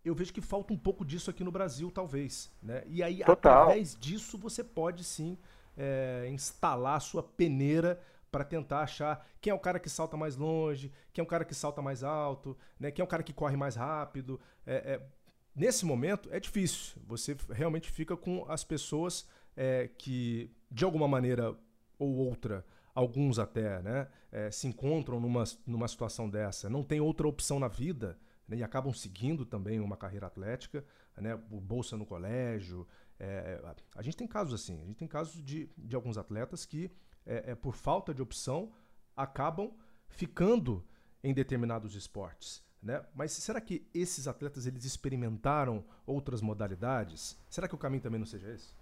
[0.08, 2.50] eu vejo que falta um pouco disso aqui no Brasil, talvez.
[2.62, 2.82] Né?
[2.86, 3.62] E aí, Total.
[3.62, 5.38] através disso, você pode sim
[5.76, 10.36] é, instalar a sua peneira para tentar achar quem é o cara que salta mais
[10.36, 12.90] longe, quem é o cara que salta mais alto, né?
[12.90, 14.40] quem é o cara que corre mais rápido.
[14.66, 15.06] É, é,
[15.54, 17.00] nesse momento é difícil.
[17.06, 21.56] Você realmente fica com as pessoas é, que, de alguma maneira
[21.98, 27.26] ou outra, alguns até, né, é, se encontram numa, numa situação dessa, não tem outra
[27.26, 28.18] opção na vida
[28.48, 30.84] né, e acabam seguindo também uma carreira atlética,
[31.16, 32.86] né, bolsa no colégio.
[33.20, 33.60] É,
[33.94, 36.90] a gente tem casos assim, a gente tem casos de, de alguns atletas que,
[37.26, 38.72] é, é, por falta de opção,
[39.14, 39.72] acabam
[40.08, 40.84] ficando
[41.22, 42.66] em determinados esportes.
[42.82, 43.04] Né?
[43.14, 47.36] Mas será que esses atletas eles experimentaram outras modalidades?
[47.50, 48.74] Será que o caminho também não seja esse?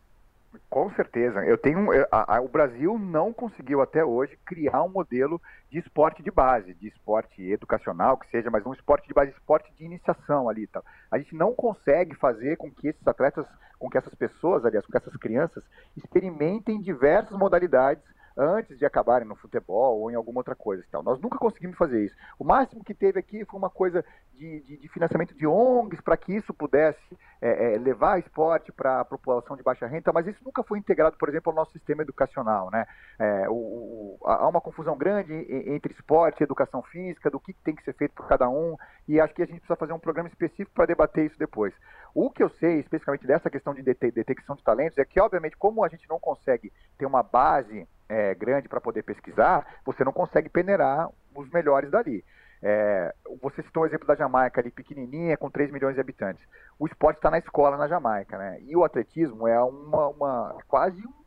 [0.69, 1.45] Com certeza.
[1.45, 5.41] Eu tenho, a, a, o Brasil não conseguiu até hoje criar um modelo
[5.71, 9.73] de esporte de base, de esporte educacional, que seja, mas um esporte de base, esporte
[9.75, 10.67] de iniciação ali.
[10.67, 10.83] Tá?
[11.11, 13.47] A gente não consegue fazer com que esses atletas,
[13.79, 15.65] com que essas pessoas, aliás, com que essas crianças
[15.97, 20.85] experimentem diversas modalidades antes de acabarem no futebol ou em alguma outra coisa.
[20.87, 22.15] Então, nós nunca conseguimos fazer isso.
[22.39, 26.17] O máximo que teve aqui foi uma coisa de, de, de financiamento de ONGs para
[26.17, 26.99] que isso pudesse
[27.41, 31.17] é, é, levar esporte para a população de baixa renda, mas isso nunca foi integrado,
[31.17, 32.71] por exemplo, ao nosso sistema educacional.
[32.71, 32.87] Né?
[33.19, 35.33] É, o, o, há uma confusão grande
[35.73, 38.77] entre esporte e educação física, do que tem que ser feito por cada um,
[39.09, 41.73] e acho que a gente precisa fazer um programa específico para debater isso depois.
[42.15, 45.85] O que eu sei, especificamente dessa questão de detecção de talentos, é que, obviamente, como
[45.85, 50.49] a gente não consegue ter uma base é, grande para poder pesquisar, você não consegue
[50.49, 52.25] peneirar os melhores dali.
[52.63, 56.43] É, você citou o exemplo da Jamaica ali, pequenininha, com 3 milhões de habitantes.
[56.79, 58.59] O esporte está na escola na Jamaica, né?
[58.63, 61.27] E o atletismo é uma, uma quase um,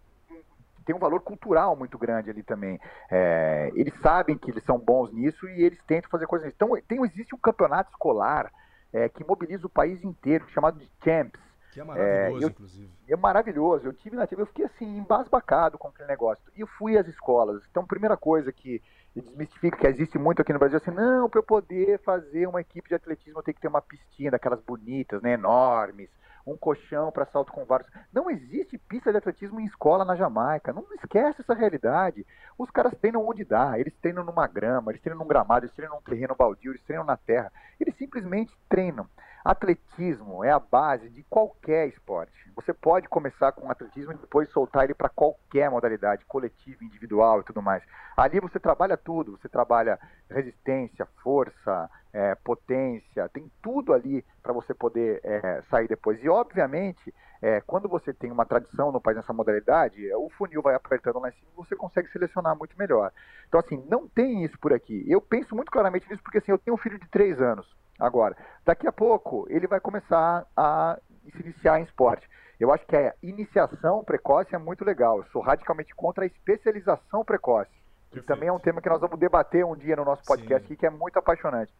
[0.85, 2.79] tem um valor cultural muito grande ali também.
[3.11, 6.47] É, eles sabem que eles são bons nisso e eles tentam fazer coisas.
[6.47, 8.51] Então, tem, existe um campeonato escolar
[8.91, 11.39] é, que mobiliza o país inteiro, chamado de Champs
[11.71, 12.91] Que é maravilhoso, é, eu, inclusive.
[13.07, 13.87] É maravilhoso.
[13.87, 16.43] Eu tive na TV, eu fiquei assim, embasbacado com aquele negócio.
[16.55, 17.63] E eu fui às escolas.
[17.69, 18.81] Então, primeira coisa que
[19.15, 22.89] desmistifica, que existe muito aqui no Brasil, assim, não, para eu poder fazer uma equipe
[22.89, 26.09] de atletismo, eu tenho que ter uma pistinha daquelas bonitas, né, enormes,
[26.45, 27.89] um colchão para salto com vários.
[28.11, 30.73] Não existe pista de atletismo em escola na Jamaica.
[30.73, 32.25] Não esquece essa realidade.
[32.57, 33.77] Os caras treinam onde dá.
[33.77, 37.05] Eles treinam numa grama, eles treinam num gramado, eles treinam num terreno baldio, eles treinam
[37.05, 37.51] na terra.
[37.79, 39.07] Eles simplesmente treinam.
[39.43, 42.33] Atletismo é a base de qualquer esporte.
[42.55, 47.43] Você pode começar com atletismo e depois soltar ele para qualquer modalidade, coletiva, individual e
[47.43, 47.81] tudo mais.
[48.17, 49.37] Ali você trabalha tudo.
[49.37, 49.97] Você trabalha
[50.29, 56.21] resistência, força, é, potência, tem tudo ali para você poder é, sair depois.
[56.21, 60.75] E, obviamente, é, quando você tem uma tradição no país nessa modalidade, o funil vai
[60.75, 63.11] apertando lá em cima e você consegue selecionar muito melhor.
[63.47, 65.05] Então, assim, não tem isso por aqui.
[65.07, 67.65] Eu penso muito claramente nisso porque, assim, eu tenho um filho de três anos
[67.99, 68.35] agora.
[68.65, 70.97] Daqui a pouco, ele vai começar a
[71.31, 72.27] se iniciar em esporte.
[72.59, 75.17] Eu acho que a iniciação precoce é muito legal.
[75.17, 77.71] Eu sou radicalmente contra a especialização precoce.
[78.11, 80.75] Que também é um tema que nós vamos debater um dia no nosso podcast aqui,
[80.75, 81.71] que é muito apaixonante.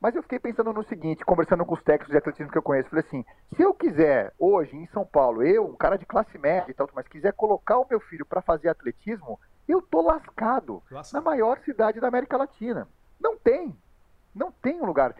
[0.00, 2.90] Mas eu fiquei pensando no seguinte, conversando com os técnicos de atletismo que eu conheço,
[2.90, 3.24] falei assim,
[3.54, 6.88] se eu quiser hoje em São Paulo, eu, um cara de classe média e tal,
[6.94, 11.98] mas quiser colocar o meu filho para fazer atletismo, eu tô lascado na maior cidade
[11.98, 12.86] da América Latina.
[13.18, 13.74] Não tem.
[14.34, 15.14] Não tem um lugar.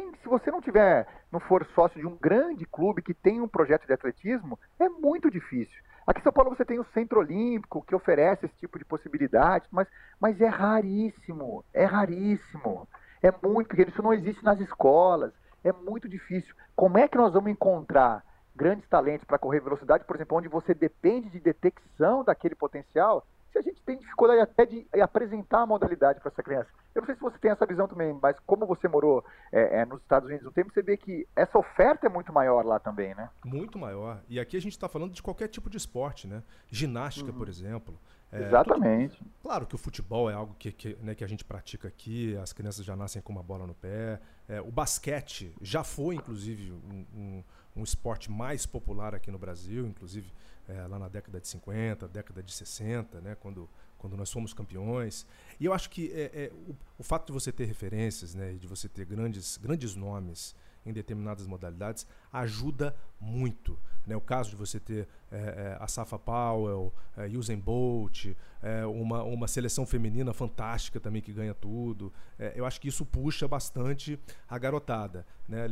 [0.00, 3.86] Se você não tiver, não for sócio de um grande clube que tem um projeto
[3.86, 5.82] de atletismo, é muito difícil.
[6.06, 9.66] Aqui em São Paulo você tem o Centro Olímpico que oferece esse tipo de possibilidade,
[9.70, 9.86] mas,
[10.18, 12.88] mas é raríssimo, é raríssimo.
[13.22, 16.54] É muito, porque isso não existe nas escolas, é muito difícil.
[16.74, 18.24] Como é que nós vamos encontrar
[18.56, 23.58] grandes talentos para correr velocidade, por exemplo, onde você depende de detecção daquele potencial, se
[23.58, 26.68] a gente tem dificuldade até de apresentar a modalidade para essa criança.
[26.94, 29.84] Eu não sei se você tem essa visão também, mas como você morou é, é,
[29.84, 33.14] nos Estados Unidos um tempo, você vê que essa oferta é muito maior lá também,
[33.14, 33.30] né?
[33.44, 34.20] Muito maior.
[34.28, 36.42] E aqui a gente está falando de qualquer tipo de esporte, né?
[36.68, 37.38] Ginástica, uhum.
[37.38, 37.98] por exemplo.
[38.32, 39.18] É, Exatamente.
[39.18, 42.34] Tudo, claro que o futebol é algo que, que, né, que a gente pratica aqui,
[42.38, 44.18] as crianças já nascem com uma bola no pé.
[44.48, 47.44] É, o basquete já foi, inclusive, um, um,
[47.76, 50.32] um, esporte mais popular aqui no Brasil, inclusive
[50.68, 55.26] é, lá na década de 50, década de 60, né, quando, quando nós fomos campeões.
[55.58, 58.66] E eu acho que é, é, o, o, fato de você ter referências, né, de
[58.66, 63.78] você ter grandes, grandes nomes em determinadas modalidades ajuda muito.
[64.06, 64.16] Né?
[64.16, 68.26] O caso de você ter é, é, a Safa Powell, é, Usain Bolt,
[68.62, 72.12] é, uma, uma seleção feminina fantástica também que ganha tudo.
[72.38, 74.18] É, eu acho que isso puxa bastante
[74.48, 75.26] a garotada.
[75.48, 75.66] Né?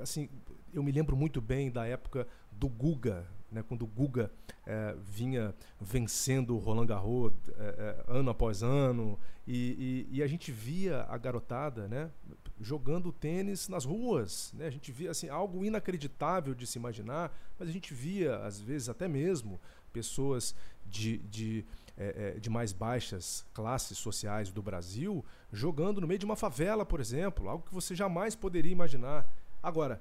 [0.00, 0.28] Assim,
[0.72, 4.30] eu me lembro muito bem da época do Guga, né, quando o Guga
[4.66, 10.52] é, vinha vencendo o Roland Garros é, ano após ano, e, e, e, a gente
[10.52, 12.10] via a garotada né,
[12.60, 14.52] jogando tênis nas ruas.
[14.54, 14.66] Né?
[14.66, 16.01] A gente via assim, algo inacreditável
[16.54, 19.60] de se imaginar, mas a gente via, às vezes, até mesmo
[19.92, 20.54] pessoas
[20.86, 21.64] de, de,
[21.96, 27.00] é, de mais baixas classes sociais do Brasil jogando no meio de uma favela, por
[27.00, 29.30] exemplo, algo que você jamais poderia imaginar.
[29.62, 30.00] Agora,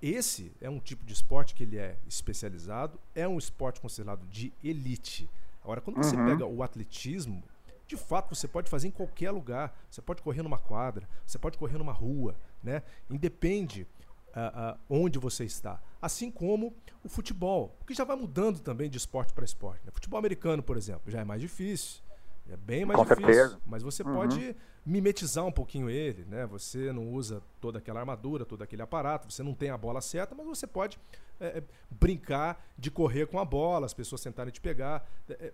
[0.00, 4.52] esse é um tipo de esporte que ele é especializado, é um esporte considerado de
[4.62, 5.28] elite.
[5.62, 6.26] Agora, quando você uhum.
[6.26, 7.42] pega o atletismo,
[7.88, 9.76] de fato você pode fazer em qualquer lugar.
[9.90, 12.82] Você pode correr numa quadra, você pode correr numa rua, né?
[13.10, 13.86] Independe
[14.34, 15.80] uh, uh, onde você está.
[16.00, 19.84] Assim como o futebol, que já vai mudando também de esporte para esporte.
[19.84, 19.90] Né?
[19.92, 22.02] Futebol americano, por exemplo, já é mais difícil.
[22.50, 23.34] É bem mais Com difícil.
[23.34, 23.60] Certeza.
[23.66, 24.14] Mas você uhum.
[24.14, 26.46] pode mimetizar um pouquinho ele, né?
[26.46, 30.34] Você não usa toda aquela armadura, todo aquele aparato, você não tem a bola certa,
[30.34, 30.98] mas você pode
[31.38, 35.06] é, brincar de correr com a bola, as pessoas tentarem te pegar.
[35.28, 35.52] É,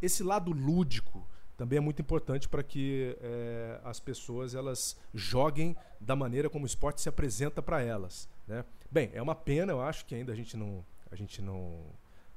[0.00, 6.16] esse lado lúdico também é muito importante para que é, as pessoas elas joguem da
[6.16, 8.28] maneira como o esporte se apresenta para elas.
[8.46, 8.64] Né?
[8.90, 11.84] Bem, é uma pena, eu acho que ainda a gente não, a gente não,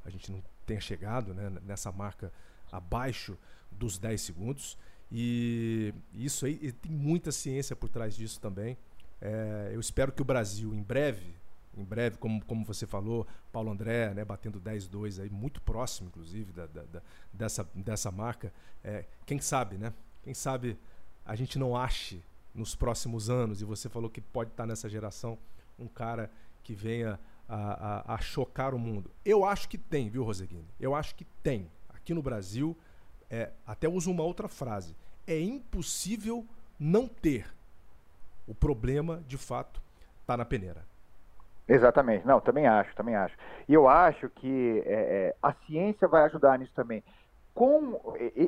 [0.05, 2.31] a gente não tenha chegado né, nessa marca
[2.71, 3.37] abaixo
[3.71, 4.77] dos 10 segundos.
[5.11, 8.77] E isso aí e tem muita ciência por trás disso também.
[9.19, 11.33] É, eu espero que o Brasil, em breve,
[11.77, 16.51] em breve, como, como você falou, Paulo André, né, batendo 10-2 aí, muito próximo, inclusive,
[16.51, 17.01] da, da, da
[17.31, 18.51] dessa, dessa marca.
[18.83, 19.93] É, quem sabe, né?
[20.23, 20.77] Quem sabe
[21.25, 22.23] a gente não ache
[22.53, 25.37] nos próximos anos, e você falou que pode estar nessa geração,
[25.77, 26.31] um cara
[26.63, 29.11] que venha a, a, a chocar o mundo.
[29.23, 30.67] Eu acho que tem, viu, Roseguini?
[30.79, 31.69] Eu acho que tem.
[31.89, 32.75] Aqui no Brasil,
[33.29, 34.95] é, até uso uma outra frase.
[35.25, 36.45] É impossível
[36.79, 37.53] não ter.
[38.47, 39.81] O problema, de fato,
[40.21, 40.85] está na peneira.
[41.67, 43.35] Exatamente, não, também acho, também acho.
[43.67, 47.03] E eu acho que é, é, a ciência vai ajudar nisso também.
[47.53, 47.99] Com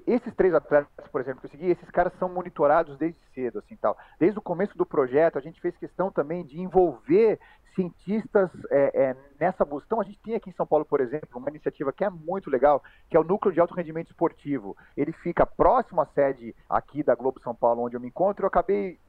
[0.06, 3.76] esses três atletas, por exemplo, que eu segui, esses caras são monitorados desde cedo, assim,
[3.76, 3.98] tal.
[4.20, 7.40] Desde o começo do projeto, a gente fez questão também de envolver
[7.76, 9.86] cientistas é, é, nessa busca.
[9.88, 12.50] Então, a gente tem aqui em São Paulo, por exemplo, uma iniciativa que é muito
[12.50, 14.76] legal, que é o Núcleo de Alto Rendimento Esportivo.
[14.96, 18.44] Ele fica próximo à sede aqui da Globo São Paulo, onde eu me encontro.
[18.44, 19.00] Eu acabei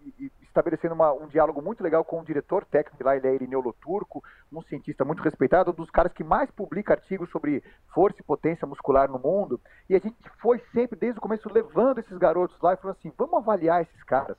[0.42, 4.22] estabelecendo uma, um diálogo muito legal com o diretor técnico lá, ele é Irineu Loturco,
[4.52, 7.62] um cientista muito respeitado, um dos caras que mais publica artigos sobre
[7.94, 9.60] força e potência muscular no mundo.
[9.88, 13.12] E a gente foi sempre, desde o começo, levando esses garotos lá e falando assim:
[13.16, 14.36] vamos avaliar esses caras,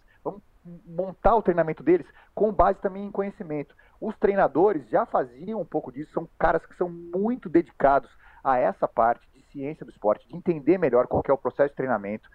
[0.85, 3.75] montar o treinamento deles com base também em conhecimento.
[3.99, 8.09] Os treinadores já faziam um pouco disso, são caras que são muito dedicados
[8.43, 11.75] a essa parte de ciência do esporte, de entender melhor qual é o processo de
[11.75, 12.29] treinamento,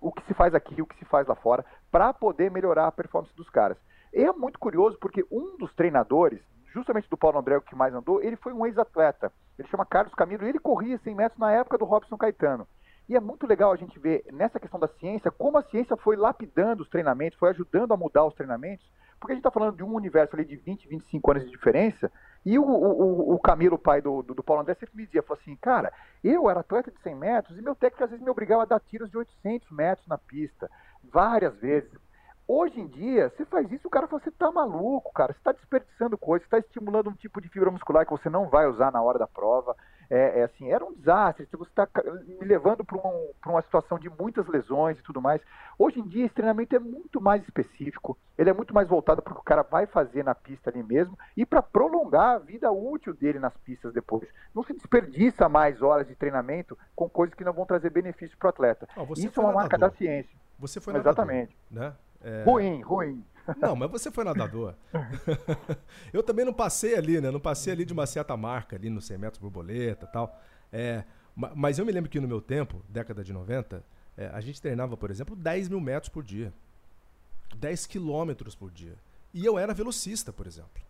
[0.00, 2.92] o que se faz aqui, o que se faz lá fora, para poder melhorar a
[2.92, 3.76] performance dos caras.
[4.12, 6.40] E é muito curioso porque um dos treinadores,
[6.72, 9.32] justamente do Paulo André, que mais andou, ele foi um ex-atleta.
[9.58, 12.66] Ele chama Carlos Camilo e ele corria 100 metros na época do Robson Caetano.
[13.08, 16.16] E é muito legal a gente ver nessa questão da ciência como a ciência foi
[16.16, 18.88] lapidando os treinamentos, foi ajudando a mudar os treinamentos,
[19.18, 22.10] porque a gente está falando de um universo ali de 20, 25 anos de diferença.
[22.44, 25.40] E o, o, o Camilo, pai do, do, do, Paulo André, sempre me dizia, falou
[25.40, 25.92] assim, cara,
[26.24, 28.80] eu era atleta de 100 metros e meu técnico às vezes me obrigava a dar
[28.80, 30.68] tiros de 800 metros na pista,
[31.04, 31.92] várias vezes.
[32.48, 35.52] Hoje em dia, você faz isso, o cara fala, você tá maluco, cara, você está
[35.52, 38.90] desperdiçando coisa, você está estimulando um tipo de fibra muscular que você não vai usar
[38.90, 39.76] na hora da prova
[40.12, 41.88] é, é, assim, era um desastre, você está
[42.38, 45.40] me levando para um, uma situação de muitas lesões e tudo mais.
[45.78, 49.32] Hoje em dia, esse treinamento é muito mais específico, ele é muito mais voltado para
[49.32, 52.70] o que o cara vai fazer na pista ali mesmo e para prolongar a vida
[52.70, 54.28] útil dele nas pistas depois.
[54.54, 58.48] Não se desperdiça mais horas de treinamento com coisas que não vão trazer benefício para
[58.48, 58.86] o atleta.
[58.94, 60.36] Oh, Isso é uma marca da ciência.
[60.58, 61.56] Você foi nadador, Exatamente.
[61.70, 61.90] Né?
[62.22, 62.44] É...
[62.44, 63.24] Ruim, ruim.
[63.56, 64.74] Não, mas você foi nadador.
[66.12, 67.30] eu também não passei ali, né?
[67.30, 70.40] Não passei ali de uma certa marca, ali no 100 metros borboleta e tal.
[70.72, 73.82] É, mas eu me lembro que no meu tempo, década de 90,
[74.16, 76.52] é, a gente treinava, por exemplo, 10 mil metros por dia.
[77.56, 78.96] 10 quilômetros por dia.
[79.32, 80.82] E eu era velocista, por exemplo.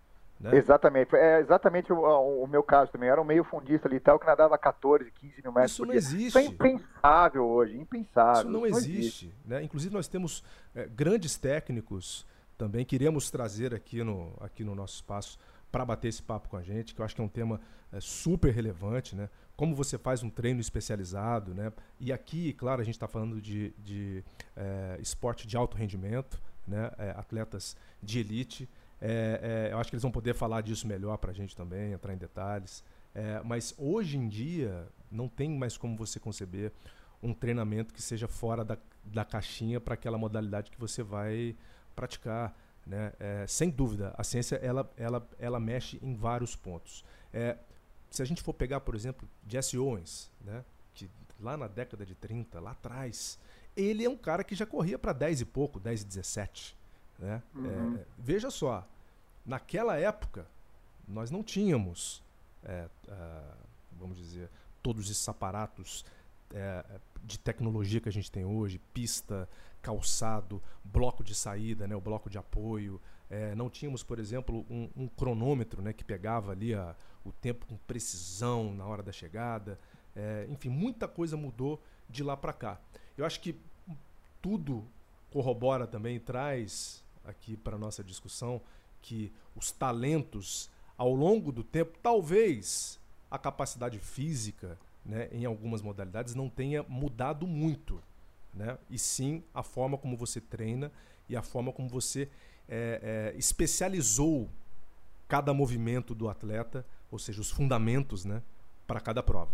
[0.42, 0.56] Né?
[0.56, 1.14] Exatamente.
[1.14, 3.08] É exatamente o, o, meu caso também.
[3.08, 5.94] Eu era um meio fundista ali tal, que nadava 14, 15 mil metros Isso não
[5.94, 6.26] existe.
[6.26, 8.42] Isso é impensável hoje, impensável.
[8.42, 8.98] Isso não, Isso não existe.
[8.98, 9.34] existe.
[9.44, 9.62] Né?
[9.62, 10.42] Inclusive, nós temos
[10.74, 12.26] é, grandes técnicos
[12.62, 15.36] também queremos trazer aqui no, aqui no nosso espaço
[15.72, 17.60] para bater esse papo com a gente, que eu acho que é um tema
[17.92, 19.28] é, super relevante, né?
[19.56, 21.72] Como você faz um treino especializado, né?
[21.98, 24.22] E aqui, claro, a gente está falando de, de
[24.54, 26.92] é, esporte de alto rendimento, né?
[26.98, 28.68] É, atletas de elite.
[29.00, 31.92] É, é, eu acho que eles vão poder falar disso melhor para a gente também,
[31.92, 32.84] entrar em detalhes.
[33.12, 36.70] É, mas hoje em dia não tem mais como você conceber
[37.20, 41.56] um treinamento que seja fora da, da caixinha para aquela modalidade que você vai
[41.94, 42.56] praticar.
[42.86, 43.12] Né?
[43.20, 47.04] É, sem dúvida, a ciência ela, ela, ela mexe em vários pontos.
[47.32, 47.56] É,
[48.10, 50.64] se a gente for pegar, por exemplo, Jesse Owens, né?
[50.94, 51.08] que
[51.40, 53.38] lá na década de 30, lá atrás,
[53.76, 56.76] ele é um cara que já corria para 10 e pouco, 10 e 17.
[57.18, 57.42] Né?
[57.54, 57.96] Uhum.
[57.96, 58.86] É, veja só,
[59.46, 60.46] naquela época,
[61.06, 62.22] nós não tínhamos,
[62.64, 63.56] é, uh,
[63.98, 64.48] vamos dizer,
[64.82, 66.04] todos esses aparatos
[66.52, 66.84] é,
[67.22, 69.48] de tecnologia que a gente tem hoje, pista,
[69.80, 73.00] calçado, bloco de saída, né, o bloco de apoio.
[73.30, 76.94] É, não tínhamos, por exemplo, um, um cronômetro né, que pegava ali a,
[77.24, 79.78] o tempo com precisão na hora da chegada.
[80.14, 82.80] É, enfim, muita coisa mudou de lá para cá.
[83.16, 83.56] Eu acho que
[84.40, 84.84] tudo
[85.30, 88.60] corrobora também, traz aqui para nossa discussão
[89.00, 93.00] que os talentos ao longo do tempo, talvez
[93.30, 98.00] a capacidade física, né, em algumas modalidades, não tenha mudado muito
[98.54, 98.76] né?
[98.90, 100.90] e sim a forma como você treina
[101.28, 102.28] e a forma como você
[102.68, 104.48] é, é, especializou
[105.28, 108.42] cada movimento do atleta, ou seja, os fundamentos né,
[108.86, 109.50] para cada prova.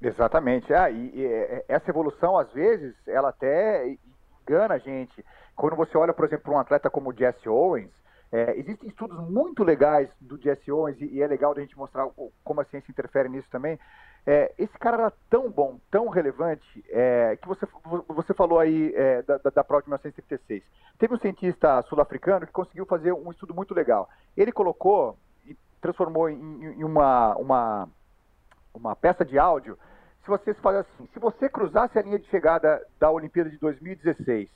[0.00, 0.72] Exatamente.
[0.72, 3.96] Ah, e, e, é, essa evolução, às vezes, ela até
[4.42, 5.24] engana a gente.
[5.56, 7.90] Quando você olha, por exemplo, para um atleta como o Jesse Owens,
[8.30, 12.08] é, existem estudos muito legais do Jesse Owens, e, e é legal a gente mostrar
[12.42, 13.78] como a ciência interfere nisso também,
[14.26, 17.66] é, esse cara era tão bom, tão relevante, é, que você,
[18.08, 20.62] você falou aí é, da, da, prova de 1936.
[20.98, 24.08] Teve um cientista sul-africano que conseguiu fazer um estudo muito legal.
[24.34, 27.88] Ele colocou e transformou em, em uma, uma,
[28.72, 29.78] uma peça de áudio.
[30.22, 34.48] Se você faz assim, se você cruzasse a linha de chegada da Olimpíada de 2016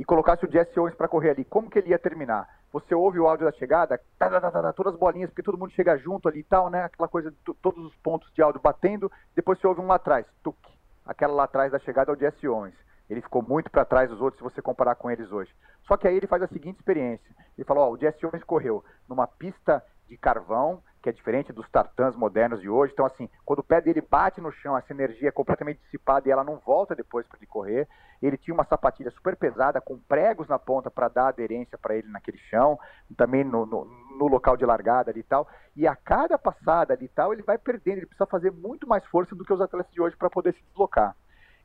[0.00, 2.48] e colocasse o Jesse Owens para correr ali, como que ele ia terminar?
[2.72, 5.72] Você ouve o áudio da chegada, tá, tá, tá, todas as bolinhas, porque todo mundo
[5.72, 6.84] chega junto ali e tal, né?
[6.84, 10.26] Aquela coisa, de todos os pontos de áudio batendo, depois você ouve um lá atrás,
[10.42, 10.56] tuc.
[11.04, 12.74] Aquela lá atrás da chegada é o Jesse Owens.
[13.10, 15.54] Ele ficou muito para trás dos outros se você comparar com eles hoje.
[15.86, 17.34] Só que aí ele faz a seguinte experiência.
[17.58, 21.68] Ele falou, ó, o Jesse Owens correu numa pista de carvão, que é diferente dos
[21.68, 22.92] tartãs modernos de hoje.
[22.92, 26.30] Então, assim, quando o pé dele bate no chão, essa energia é completamente dissipada e
[26.30, 27.88] ela não volta depois para ele correr.
[28.22, 32.08] Ele tinha uma sapatilha super pesada, com pregos na ponta para dar aderência para ele
[32.08, 32.78] naquele chão.
[33.16, 37.32] Também no, no, no local de largada e tal, e a cada passada e tal,
[37.32, 40.16] ele vai perdendo, ele precisa fazer muito mais força do que os atletas de hoje
[40.16, 41.16] para poder se deslocar.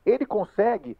[0.04, 0.98] Ele consegue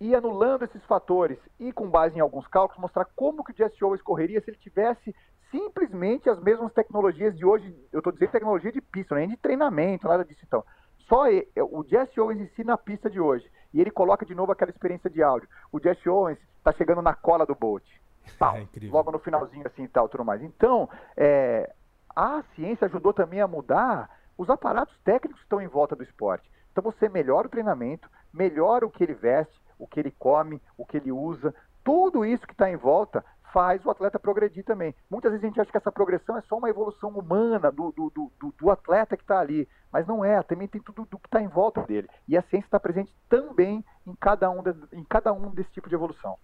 [0.00, 3.84] ir anulando esses fatores e, com base em alguns cálculos, mostrar como que o Jesse
[3.84, 5.14] Owens correria se ele tivesse
[5.52, 7.72] simplesmente as mesmas tecnologias de hoje.
[7.92, 10.40] Eu estou dizendo tecnologia de pista, nem de treinamento, nada disso.
[10.44, 10.64] Então,
[11.06, 13.48] só ele, o Jesse Owens em si na pista de hoje.
[13.72, 15.48] E ele coloca de novo aquela experiência de áudio.
[15.70, 17.84] O Jesse Owens está chegando na cola do Bolt.
[18.38, 20.42] Tal, é logo no finalzinho assim e tal, tudo mais.
[20.42, 21.72] Então, é,
[22.16, 26.50] a ciência ajudou também a mudar os aparatos técnicos que estão em volta do esporte.
[26.70, 30.86] Então você melhora o treinamento, melhora o que ele veste, o que ele come, o
[30.86, 34.94] que ele usa, tudo isso que está em volta faz o atleta progredir também.
[35.10, 38.10] Muitas vezes a gente acha que essa progressão é só uma evolução humana do, do,
[38.14, 41.40] do, do atleta que está ali, mas não é, também tem tudo do que está
[41.40, 42.08] em volta dele.
[42.26, 45.88] E a ciência está presente também em cada, um de, em cada um desse tipo
[45.88, 46.36] de evolução.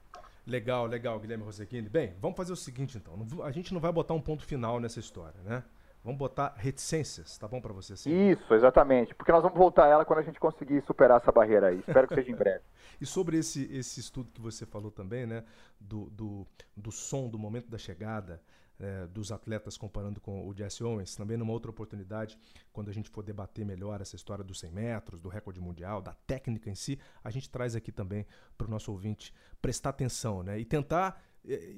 [0.47, 1.89] Legal, legal, Guilherme Roseguini.
[1.89, 3.15] Bem, vamos fazer o seguinte então.
[3.45, 5.63] A gente não vai botar um ponto final nessa história, né?
[6.09, 7.95] Vamos botar reticências, tá bom para você?
[7.95, 8.31] Sim?
[8.31, 9.15] Isso, exatamente.
[9.15, 11.81] Porque nós vamos voltar a ela quando a gente conseguir superar essa barreira aí.
[11.81, 12.65] Espero que seja em breve.
[12.99, 15.45] e sobre esse, esse estudo que você falou também, né?
[15.79, 18.41] Do, do, do som, do momento da chegada,
[18.81, 22.39] é, dos atletas comparando com o Jesse Owens, também numa outra oportunidade,
[22.73, 26.15] quando a gente for debater melhor essa história dos 100 metros, do recorde mundial, da
[26.27, 28.25] técnica em si, a gente traz aqui também
[28.57, 30.59] para o nosso ouvinte prestar atenção né?
[30.59, 31.77] e tentar é,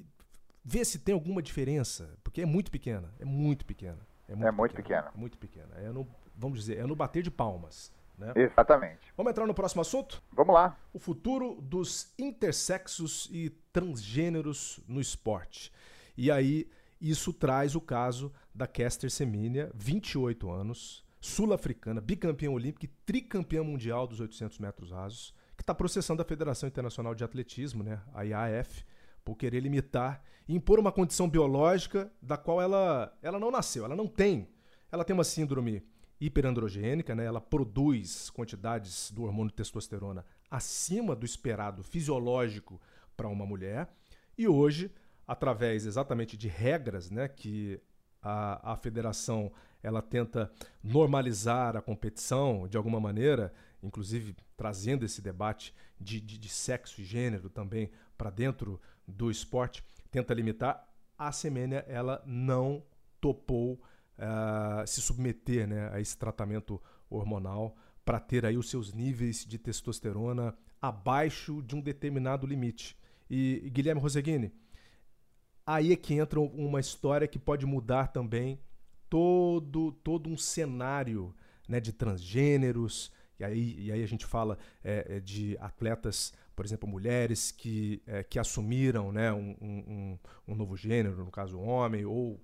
[0.63, 4.09] ver se tem alguma diferença, porque é muito pequena, é muito pequena.
[4.31, 5.03] É muito, é muito pequena.
[5.03, 5.13] pequena.
[5.13, 5.75] É muito pequena.
[5.75, 7.93] É no, vamos dizer, é no bater de palmas.
[8.17, 8.31] Né?
[8.35, 9.11] Exatamente.
[9.17, 10.23] Vamos entrar no próximo assunto?
[10.31, 10.77] Vamos lá.
[10.93, 15.71] O futuro dos intersexos e transgêneros no esporte.
[16.15, 16.69] E aí,
[16.99, 24.07] isso traz o caso da Caster Semenya, 28 anos, sul-africana, bicampeã olímpica e tricampeã mundial
[24.07, 28.85] dos 800 metros rasos, que está processando a Federação Internacional de Atletismo, né, a IAF,
[29.23, 33.95] por querer limitar e impor uma condição biológica da qual ela, ela não nasceu, ela
[33.95, 34.49] não tem.
[34.91, 35.83] Ela tem uma síndrome
[36.19, 37.25] hiperandrogênica, né?
[37.25, 42.79] ela produz quantidades do hormônio testosterona acima do esperado fisiológico
[43.15, 43.89] para uma mulher.
[44.37, 44.91] E hoje,
[45.27, 47.81] através exatamente de regras né, que
[48.21, 49.51] a, a federação
[49.81, 50.51] ela tenta
[50.83, 53.51] normalizar a competição de alguma maneira,
[53.81, 58.79] inclusive trazendo esse debate de, de, de sexo e gênero também para dentro
[59.11, 60.87] do esporte tenta limitar,
[61.17, 62.83] a Semênia ela não
[63.19, 69.45] topou uh, se submeter né, a esse tratamento hormonal para ter aí os seus níveis
[69.45, 72.97] de testosterona abaixo de um determinado limite.
[73.29, 74.51] E, Guilherme Roseguini,
[75.65, 78.59] aí é que entra uma história que pode mudar também
[79.09, 81.33] todo, todo um cenário
[81.67, 86.87] né, de transgêneros, e aí, e aí a gente fala é, de atletas por exemplo,
[86.87, 92.39] mulheres que, é, que assumiram né, um, um, um, novo gênero, no caso, homem, ou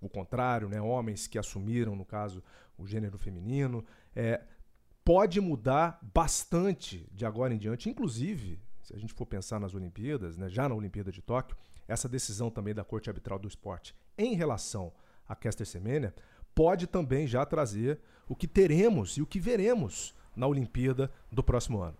[0.00, 2.42] o contrário, né, homens que assumiram, no caso,
[2.76, 3.84] o gênero feminino.
[4.14, 4.42] É,
[5.04, 10.36] pode mudar bastante de agora em diante, inclusive, se a gente for pensar nas Olimpíadas,
[10.36, 11.56] né, já na Olimpíada de Tóquio,
[11.86, 14.92] essa decisão também da Corte Arbitral do Esporte em relação
[15.28, 16.14] a Kester Semenya
[16.54, 21.80] pode também já trazer o que teremos e o que veremos na Olimpíada do próximo
[21.80, 21.96] ano.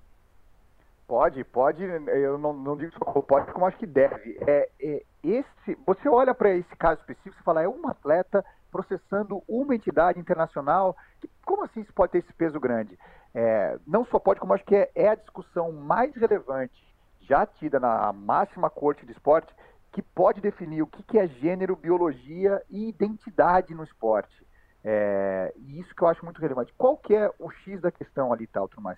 [1.12, 4.34] Pode, pode, eu não, não digo só pode, como acho que deve.
[4.46, 9.42] É, é esse, você olha para esse caso específico e fala, é um atleta processando
[9.46, 12.98] uma entidade internacional, que, como assim isso pode ter esse peso grande?
[13.34, 16.82] É, não só pode, como acho que é, é a discussão mais relevante
[17.20, 19.54] já tida na máxima corte de esporte,
[19.92, 24.46] que pode definir o que, que é gênero, biologia e identidade no esporte.
[24.82, 26.72] É, e isso que eu acho muito relevante.
[26.78, 28.96] Qual que é o X da questão ali, tal, tudo mais?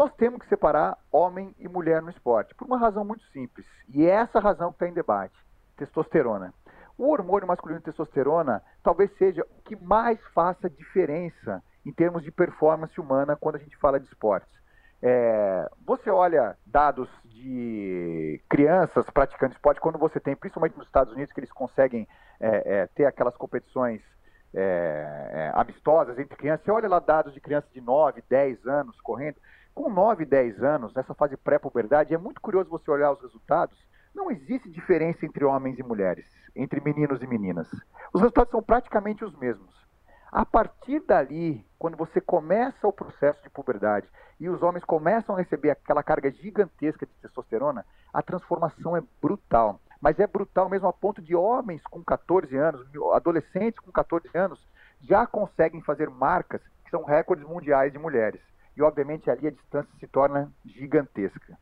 [0.00, 3.66] Nós temos que separar homem e mulher no esporte, por uma razão muito simples.
[3.86, 5.36] E é essa razão que está em debate:
[5.76, 6.54] testosterona.
[6.96, 12.98] O hormônio masculino testosterona talvez seja o que mais faça diferença em termos de performance
[12.98, 14.48] humana quando a gente fala de esportes.
[15.02, 21.30] É, você olha dados de crianças praticando esporte, quando você tem, principalmente nos Estados Unidos,
[21.30, 22.08] que eles conseguem
[22.40, 24.00] é, é, ter aquelas competições
[24.54, 28.98] é, é, amistosas entre crianças, você olha lá dados de crianças de 9, 10 anos
[29.02, 29.36] correndo,
[29.80, 33.78] com 9, 10 anos, nessa fase pré-puberdade, é muito curioso você olhar os resultados.
[34.14, 37.66] Não existe diferença entre homens e mulheres, entre meninos e meninas.
[38.12, 39.74] Os resultados são praticamente os mesmos.
[40.30, 44.06] A partir dali, quando você começa o processo de puberdade
[44.38, 49.80] e os homens começam a receber aquela carga gigantesca de testosterona, a transformação é brutal.
[49.98, 54.60] Mas é brutal mesmo a ponto de homens com 14 anos, adolescentes com 14 anos,
[55.00, 58.42] já conseguem fazer marcas que são recordes mundiais de mulheres
[58.76, 61.58] e obviamente ali a distância se torna gigantesca.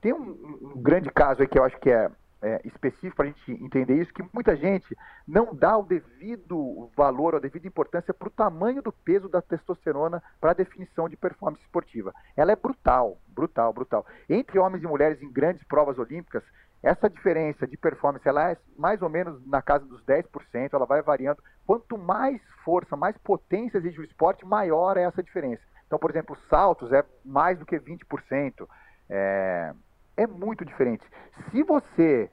[0.00, 2.10] Tem um, um grande caso aí que eu acho que é
[2.42, 4.96] é, específico para a gente entender isso, que muita gente
[5.26, 10.22] não dá o devido valor, a devida importância para o tamanho do peso da testosterona
[10.40, 12.14] para a definição de performance esportiva.
[12.36, 14.06] Ela é brutal, brutal, brutal.
[14.28, 16.44] Entre homens e mulheres em grandes provas olímpicas,
[16.82, 21.02] essa diferença de performance ela é mais ou menos na casa dos 10%, ela vai
[21.02, 21.42] variando.
[21.66, 25.62] Quanto mais força, mais potência exige o esporte, maior é essa diferença.
[25.86, 28.66] Então, por exemplo, saltos é mais do que 20%.
[29.08, 29.72] É,
[30.16, 31.04] é muito diferente.
[31.50, 32.30] Se você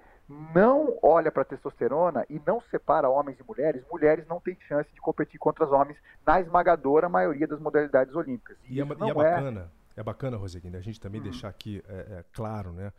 [0.54, 4.89] não olha para a testosterona e não separa homens e mulheres, mulheres não têm chance
[4.93, 8.58] de competir contra os homens na esmagadora maioria das modalidades olímpicas.
[8.68, 9.99] E, e, é, e é, bacana, é...
[9.99, 11.30] é bacana, Roseguinha, a gente também uhum.
[11.30, 12.91] deixar aqui é, é, claro, né?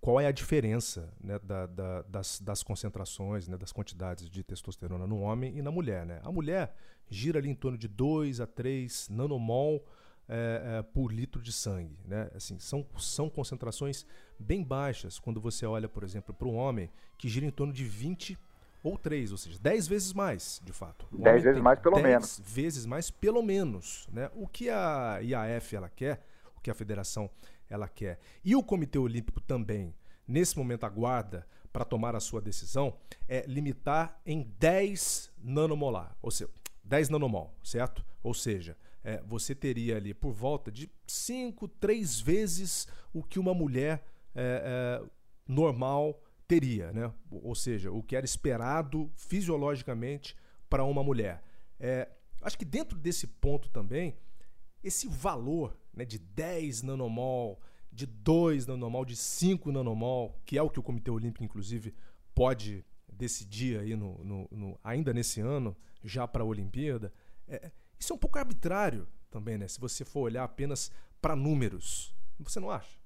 [0.00, 5.06] Qual é a diferença né, da, da, das, das, concentrações, né, das quantidades de testosterona
[5.06, 6.04] no homem e na mulher?
[6.04, 6.20] Né?
[6.24, 6.74] A mulher
[7.08, 9.84] gira ali em torno de 2 a 3 nanomol
[10.28, 11.98] é, é, por litro de sangue.
[12.04, 12.30] Né?
[12.34, 14.04] Assim, são, são concentrações
[14.38, 17.84] bem baixas quando você olha, por exemplo, para um homem que gira em torno de
[17.84, 18.38] 20
[18.82, 21.06] ou 3, ou seja, 10 vezes mais, de fato.
[21.12, 22.38] 10 vezes mais, pelo 10 menos.
[22.38, 24.08] 10 vezes mais, pelo menos.
[24.34, 26.24] O que a IAF ela quer,
[26.56, 27.28] o que a federação
[27.68, 29.94] ela quer, e o Comitê Olímpico também,
[30.26, 32.96] nesse momento aguarda para tomar a sua decisão,
[33.26, 36.50] é limitar em 10 nanomolar, ou seja,
[36.84, 38.04] 10 nanomol, certo?
[38.22, 43.54] Ou seja, é, você teria ali por volta de 5, 3 vezes o que uma
[43.54, 44.04] mulher
[44.34, 45.10] é, é,
[45.46, 47.12] normal teria, né?
[47.30, 50.34] ou seja, o que era esperado fisiologicamente
[50.68, 51.42] para uma mulher.
[51.78, 52.08] É,
[52.40, 54.16] acho que dentro desse ponto também,
[54.82, 60.70] esse valor né, de 10 nanomol, de 2 nanomol, de 5 nanomol, que é o
[60.70, 61.92] que o Comitê Olímpico, inclusive,
[62.32, 67.12] pode decidir aí no, no, no ainda nesse ano, já para a Olimpíada,
[67.48, 69.66] é, isso é um pouco arbitrário também, né?
[69.66, 72.14] Se você for olhar apenas para números.
[72.38, 72.96] Você não acha?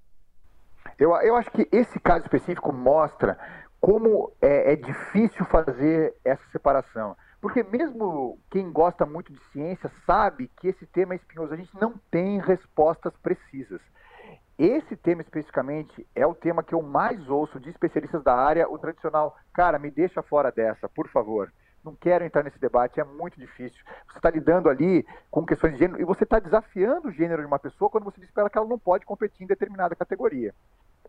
[0.98, 3.38] Eu, eu acho que esse caso específico mostra
[3.80, 7.16] como é, é difícil fazer essa separação.
[7.42, 11.52] Porque mesmo quem gosta muito de ciência sabe que esse tema é espinhoso.
[11.52, 13.80] A gente não tem respostas precisas.
[14.56, 18.78] Esse tema especificamente é o tema que eu mais ouço de especialistas da área, o
[18.78, 19.36] tradicional.
[19.52, 21.52] Cara, me deixa fora dessa, por favor
[21.84, 23.84] não quero entrar nesse debate, é muito difícil.
[24.08, 27.46] Você está lidando ali com questões de gênero e você está desafiando o gênero de
[27.46, 30.54] uma pessoa quando você diz para ela que ela não pode competir em determinada categoria.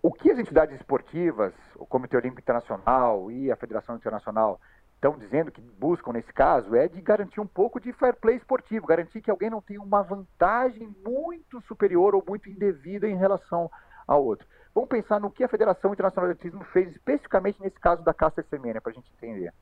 [0.01, 4.59] O que as entidades esportivas, o Comitê Olímpico Internacional e a Federação Internacional
[5.03, 8.87] estão dizendo que buscam nesse caso é de garantir um pouco de fair play esportivo,
[8.87, 13.69] garantir que alguém não tenha uma vantagem muito superior ou muito indevida em relação
[14.07, 14.47] ao outro.
[14.73, 18.45] Vamos pensar no que a Federação Internacional de Atletismo fez especificamente nesse caso da Caster
[18.49, 19.53] Semenya, para a gente entender.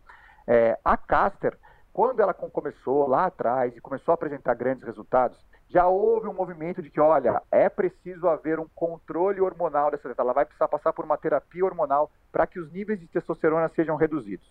[0.47, 1.57] É, a Caster,
[1.91, 6.81] quando ela começou lá atrás e começou a apresentar grandes resultados, já houve um movimento
[6.81, 10.21] de que, olha, é preciso haver um controle hormonal dessa atleta.
[10.21, 13.95] Ela vai precisar passar por uma terapia hormonal para que os níveis de testosterona sejam
[13.95, 14.47] reduzidos.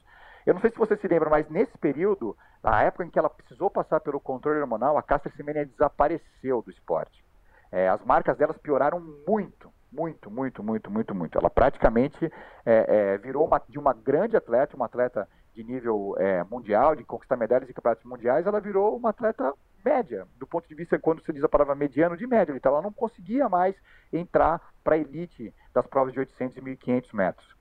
[0.47, 3.31] Eu não sei se você se lembra, mas nesse período, na época em que ela
[3.31, 7.25] precisou passar pelo controle hormonal, a Caster Semenya desapareceu do esporte.
[7.71, 11.39] É, as marcas delas pioraram muito, muito, muito, muito, muito, muito.
[11.39, 12.25] Ela praticamente
[12.65, 12.85] é,
[13.15, 17.37] é, virou uma, de uma grande atleta, uma atleta de nível é, mundial, de conquistar
[17.37, 19.53] medalhas em campeonatos mundiais, ela virou uma atleta
[19.85, 22.53] média, do ponto de vista quando você diz a palavra mediano, de média.
[22.55, 23.75] Então ela não conseguia mais
[24.13, 27.60] entrar para a elite das provas de 800 e 1500 metros.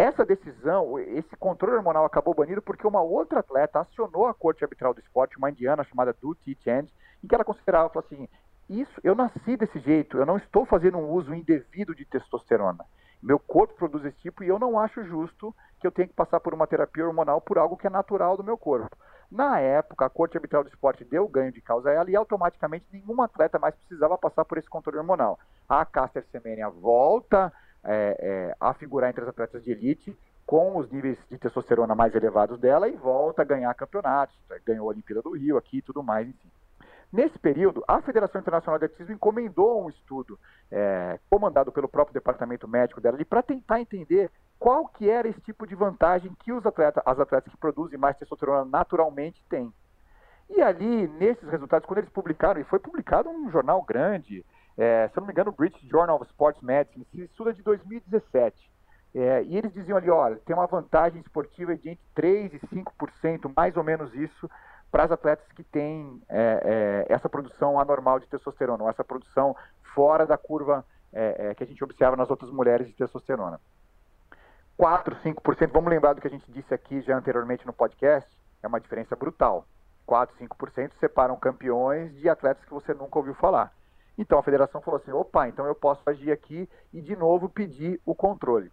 [0.00, 4.94] Essa decisão, esse controle hormonal acabou banido porque uma outra atleta acionou a corte arbitral
[4.94, 6.86] do esporte, uma indiana chamada Duty Chand,
[7.22, 8.26] em que ela considerava, falou assim,
[8.66, 12.82] isso, eu nasci desse jeito, eu não estou fazendo um uso indevido de testosterona.
[13.22, 16.40] Meu corpo produz esse tipo e eu não acho justo que eu tenha que passar
[16.40, 18.96] por uma terapia hormonal por algo que é natural do meu corpo.
[19.30, 22.86] Na época, a Corte Arbitral do Esporte deu ganho de causa a ela e automaticamente
[22.90, 25.38] nenhum atleta mais precisava passar por esse controle hormonal.
[25.68, 27.52] A Caster Semenya volta
[27.84, 30.16] é, é, a figurar entre as atletas de elite
[30.46, 34.90] com os níveis de testosterona mais elevados dela e volta a ganhar campeonatos, ganhou a
[34.90, 36.50] Olimpíada do Rio aqui e tudo mais, enfim.
[37.12, 40.38] Nesse período, a Federação Internacional de Atletismo encomendou um estudo
[40.70, 45.66] é, comandado pelo próprio departamento médico dela para tentar entender qual que era esse tipo
[45.66, 49.72] de vantagem que os atletas, as atletas que produzem mais testosterona naturalmente têm.
[50.48, 54.44] E ali, nesses resultados, quando eles publicaram, e foi publicado um jornal grande,
[54.76, 57.52] é, se eu não me engano, o British Journal of Sports Medicine, esse estudo é
[57.52, 58.70] de 2017.
[59.14, 63.52] É, e eles diziam ali, olha, tem uma vantagem esportiva de entre 3% e 5%,
[63.56, 64.48] mais ou menos isso,
[64.90, 69.56] para as atletas que têm é, é, essa produção anormal de testosterona, ou essa produção
[69.94, 73.60] fora da curva é, que a gente observa nas outras mulheres de testosterona.
[74.76, 78.30] 4, 5%, vamos lembrar do que a gente disse aqui já anteriormente no podcast,
[78.62, 79.66] é uma diferença brutal.
[80.06, 83.72] 4, 5% separam campeões de atletas que você nunca ouviu falar.
[84.18, 88.00] Então a federação falou assim: opa, então eu posso agir aqui e de novo pedir
[88.04, 88.70] o controle.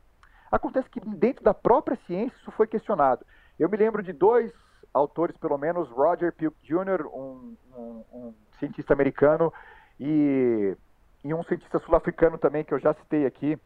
[0.51, 3.25] Acontece que dentro da própria ciência isso foi questionado.
[3.59, 4.51] Eu me lembro de dois
[4.93, 9.53] autores, pelo menos, Roger Pilk Jr., um, um, um cientista americano,
[9.99, 10.75] e,
[11.23, 13.59] e um cientista sul-africano também, que eu já citei aqui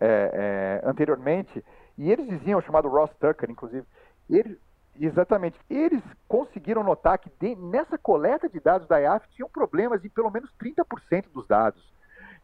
[0.00, 1.64] é, é, anteriormente,
[1.96, 3.86] e eles diziam, chamado Ross Tucker, inclusive,
[4.30, 4.58] eles,
[5.06, 10.08] exatamente, eles conseguiram notar que de, nessa coleta de dados da IAF tinham problemas em
[10.08, 11.82] pelo menos 30% dos dados.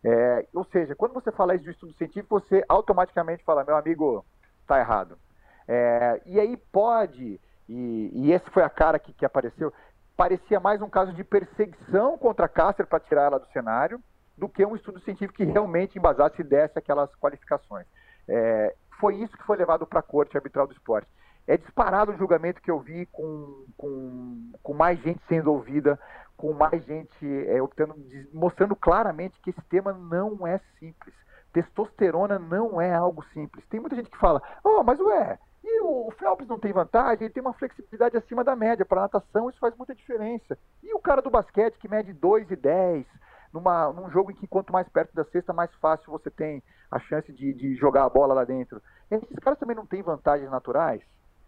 [0.04, 3.76] É, ou seja, quando você fala isso de um estudo científico, você automaticamente fala, meu
[3.76, 4.24] amigo,
[4.60, 5.18] está errado.
[5.66, 9.72] É, e aí pode, e, e esse foi a cara que, que apareceu,
[10.16, 14.00] parecia mais um caso de perseguição contra a Cássio para tirar ela do cenário,
[14.36, 17.86] do que um estudo científico que realmente embasasse e desse aquelas qualificações.
[18.28, 21.08] É, foi isso que foi levado para a Corte Arbitral do Esporte.
[21.46, 25.98] É disparado o julgamento que eu vi com, com, com mais gente sendo ouvida,
[26.36, 27.94] com mais gente é, optando,
[28.32, 31.14] mostrando claramente que esse tema não é simples.
[31.52, 33.64] Testosterona não é algo simples.
[33.68, 37.32] Tem muita gente que fala, oh, mas ué, e o Phelps não tem vantagem, ele
[37.32, 38.84] tem uma flexibilidade acima da média.
[38.84, 40.58] Para natação, isso faz muita diferença.
[40.82, 43.06] E o cara do basquete que mede 2,10,
[43.50, 46.98] numa, num jogo em que quanto mais perto da cesta, mais fácil você tem a
[46.98, 48.82] chance de, de jogar a bola lá dentro.
[49.10, 51.02] Esses caras também não têm vantagens naturais?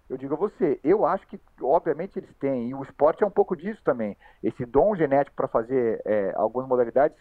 [0.08, 3.30] Eu digo a você, eu acho que, obviamente, eles têm, e o esporte é um
[3.30, 4.16] pouco disso também.
[4.42, 7.18] Esse dom genético para fazer é, algumas modalidades,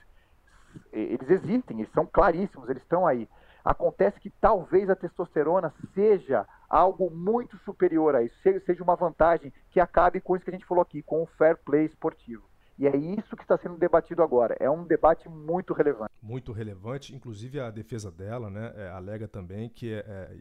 [0.91, 3.27] eles existem, eles são claríssimos, eles estão aí.
[3.63, 9.79] Acontece que talvez a testosterona seja algo muito superior a isso, seja uma vantagem que
[9.79, 12.43] acabe com isso que a gente falou aqui, com o fair play esportivo.
[12.77, 14.55] E é isso que está sendo debatido agora.
[14.59, 16.11] É um debate muito relevante.
[16.21, 17.15] Muito relevante.
[17.15, 20.37] Inclusive, a defesa dela né, é, alega também que é, é,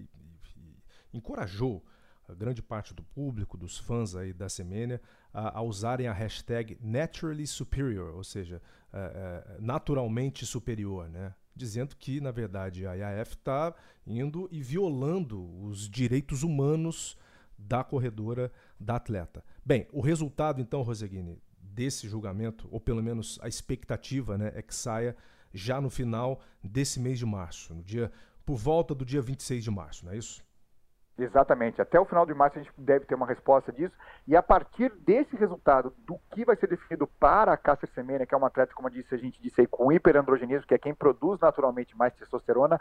[1.12, 1.82] encorajou
[2.32, 5.00] grande parte do público, dos fãs aí da Semênia,
[5.32, 8.62] a, a usarem a hashtag naturally superior, ou seja,
[8.92, 11.34] é, é, naturalmente superior, né?
[11.54, 13.74] dizendo que, na verdade, a IAF está
[14.06, 17.16] indo e violando os direitos humanos
[17.56, 19.44] da corredora, da atleta.
[19.64, 24.74] Bem, o resultado, então, Roseguini, desse julgamento, ou pelo menos a expectativa né, é que
[24.74, 25.16] saia
[25.52, 28.10] já no final desse mês de março, no dia
[28.44, 30.43] por volta do dia 26 de março, não é isso?
[31.16, 31.80] Exatamente.
[31.80, 33.94] Até o final de março a gente deve ter uma resposta disso.
[34.26, 38.34] E a partir desse resultado, do que vai ser definido para a Cássia Semenya, que
[38.34, 41.38] é uma atleta, como disse, a gente disse aí, com hiperandrogenismo, que é quem produz
[41.40, 42.80] naturalmente mais testosterona,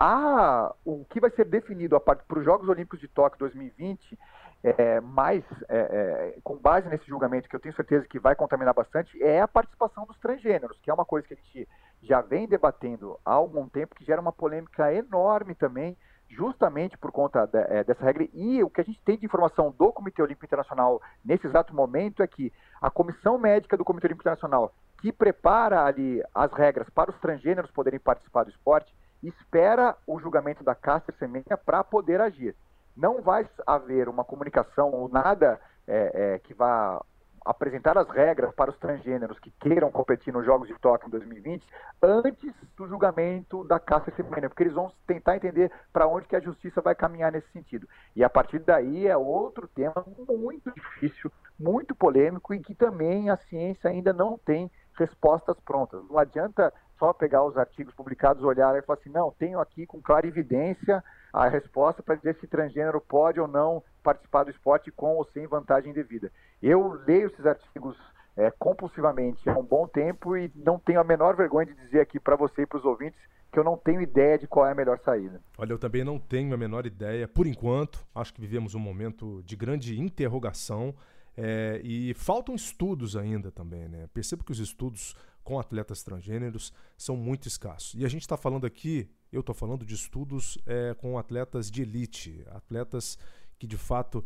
[0.00, 4.18] a, o que vai ser definido para os Jogos Olímpicos de Tóquio 2020
[4.64, 8.72] é, mais é, é, com base nesse julgamento, que eu tenho certeza que vai contaminar
[8.72, 11.68] bastante, é a participação dos transgêneros, que é uma coisa que a gente
[12.02, 15.94] já vem debatendo há algum tempo, que gera uma polêmica enorme também,
[16.28, 18.26] justamente por conta de, é, dessa regra.
[18.32, 22.22] E o que a gente tem de informação do Comitê Olímpico Internacional nesse exato momento
[22.22, 27.10] é que a comissão médica do Comitê Olímpico Internacional, que prepara ali as regras para
[27.10, 32.54] os transgêneros poderem participar do esporte, espera o julgamento da Cássio Semenha para poder agir
[32.96, 37.04] não vai haver uma comunicação ou nada é, é, que vá
[37.44, 41.66] apresentar as regras para os transgêneros que queiram competir nos Jogos de Tóquio em 2020
[42.02, 46.40] antes do julgamento da Caça Semana, porque eles vão tentar entender para onde que a
[46.40, 47.88] justiça vai caminhar nesse sentido.
[48.16, 53.36] E a partir daí é outro tema muito difícil, muito polêmico e que também a
[53.36, 56.02] ciência ainda não tem respostas prontas.
[56.08, 60.00] Não adianta só pegar os artigos publicados, olhar e falar assim, não, tenho aqui com
[60.00, 65.16] clara evidência a resposta para dizer se transgênero pode ou não participar do esporte com
[65.16, 66.30] ou sem vantagem devida.
[66.62, 67.96] Eu leio esses artigos
[68.36, 72.20] é, compulsivamente há um bom tempo e não tenho a menor vergonha de dizer aqui
[72.20, 73.18] para você e para os ouvintes
[73.52, 75.40] que eu não tenho ideia de qual é a melhor saída.
[75.56, 78.04] Olha, eu também não tenho a menor ideia, por enquanto.
[78.12, 80.92] Acho que vivemos um momento de grande interrogação
[81.36, 84.08] é, e faltam estudos ainda também, né?
[84.12, 85.14] Percebo que os estudos
[85.44, 87.94] com atletas transgêneros são muito escassos.
[87.94, 91.82] E a gente está falando aqui, eu estou falando de estudos é, com atletas de
[91.82, 93.18] elite, atletas
[93.58, 94.24] que de fato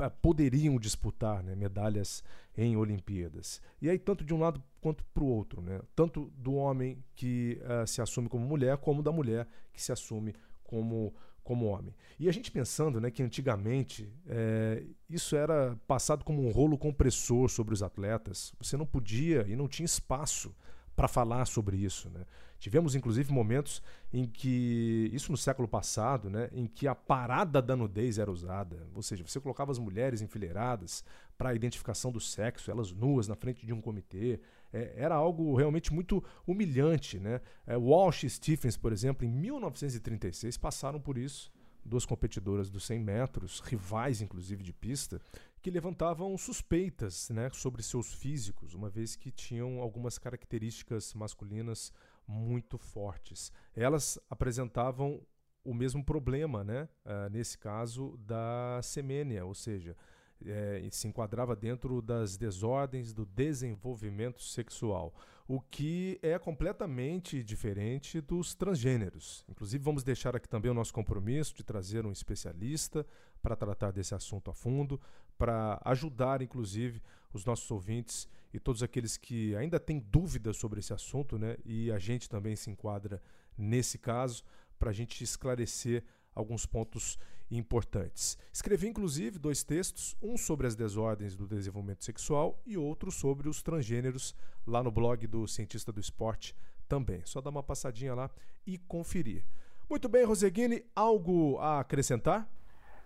[0.00, 2.24] é, poderiam disputar né, medalhas
[2.56, 3.60] em Olimpíadas.
[3.80, 5.80] E aí, tanto de um lado quanto para o outro, né?
[5.94, 10.34] tanto do homem que uh, se assume como mulher, como da mulher que se assume
[10.62, 11.14] como
[11.44, 11.94] como homem.
[12.18, 17.48] E a gente pensando né, que antigamente é, isso era passado como um rolo compressor
[17.50, 18.52] sobre os atletas.
[18.58, 20.54] Você não podia e não tinha espaço
[20.96, 22.08] para falar sobre isso.
[22.08, 22.24] Né?
[22.64, 27.76] Tivemos inclusive momentos em que, isso no século passado, né, em que a parada da
[27.76, 28.88] nudez era usada.
[28.94, 31.04] Ou seja, você colocava as mulheres enfileiradas
[31.36, 34.40] para a identificação do sexo, elas nuas na frente de um comitê.
[34.72, 37.18] É, era algo realmente muito humilhante.
[37.18, 37.42] Né?
[37.66, 41.52] É, Walsh e Stephens, por exemplo, em 1936 passaram por isso.
[41.84, 45.20] Duas competidoras dos 100 metros, rivais inclusive de pista,
[45.60, 51.92] que levantavam suspeitas né, sobre seus físicos, uma vez que tinham algumas características masculinas
[52.26, 53.52] muito fortes.
[53.74, 55.20] Elas apresentavam
[55.64, 56.88] o mesmo problema, né?
[57.04, 59.96] Uh, nesse caso da semênia, ou seja,
[60.44, 65.14] é, se enquadrava dentro das desordens do desenvolvimento sexual,
[65.46, 69.44] o que é completamente diferente dos transgêneros.
[69.48, 73.06] Inclusive, vamos deixar aqui também o nosso compromisso de trazer um especialista
[73.42, 75.00] para tratar desse assunto a fundo,
[75.36, 77.02] para ajudar, inclusive,
[77.32, 81.56] os nossos ouvintes e todos aqueles que ainda têm dúvidas sobre esse assunto, né?
[81.64, 83.20] E a gente também se enquadra
[83.58, 84.44] nesse caso,
[84.78, 87.18] para a gente esclarecer alguns pontos
[87.50, 88.38] importantes.
[88.52, 93.60] Escrevi inclusive dois textos, um sobre as desordens do desenvolvimento sexual e outro sobre os
[93.60, 96.54] transgêneros, lá no blog do Cientista do Esporte
[96.88, 97.22] também.
[97.24, 98.30] Só dar uma passadinha lá
[98.64, 99.44] e conferir.
[99.90, 102.48] Muito bem, Roseguini, algo a acrescentar?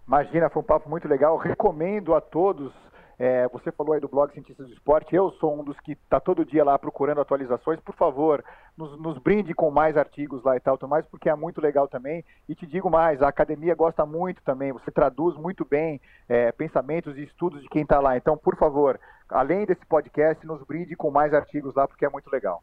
[0.07, 1.39] Imagina, foi um papo muito legal.
[1.39, 2.73] Recomendo a todos
[3.19, 6.21] é, você falou aí do blog Cientistas do Esporte, eu sou um dos que está
[6.21, 7.81] todo dia lá procurando atualizações.
[7.81, 8.45] Por favor,
[8.77, 12.25] nos, nos, brinde com mais artigos lá e tal, mais, porque é muito legal também.
[12.49, 17.19] E te digo mais, a academia gosta muito também, você traduz muito bem é, pensamentos
[17.19, 18.17] e estudos de quem está lá.
[18.17, 22.31] Então, por favor, além desse podcast, nos brinde com mais artigos lá, porque é muito
[22.31, 22.63] legal.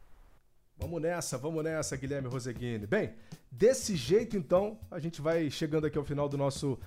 [0.78, 2.86] Vamos nessa, vamos nessa, Guilherme Roseguini.
[2.86, 3.14] Bem,
[3.50, 6.78] desse jeito então, a gente vai chegando aqui ao final do nosso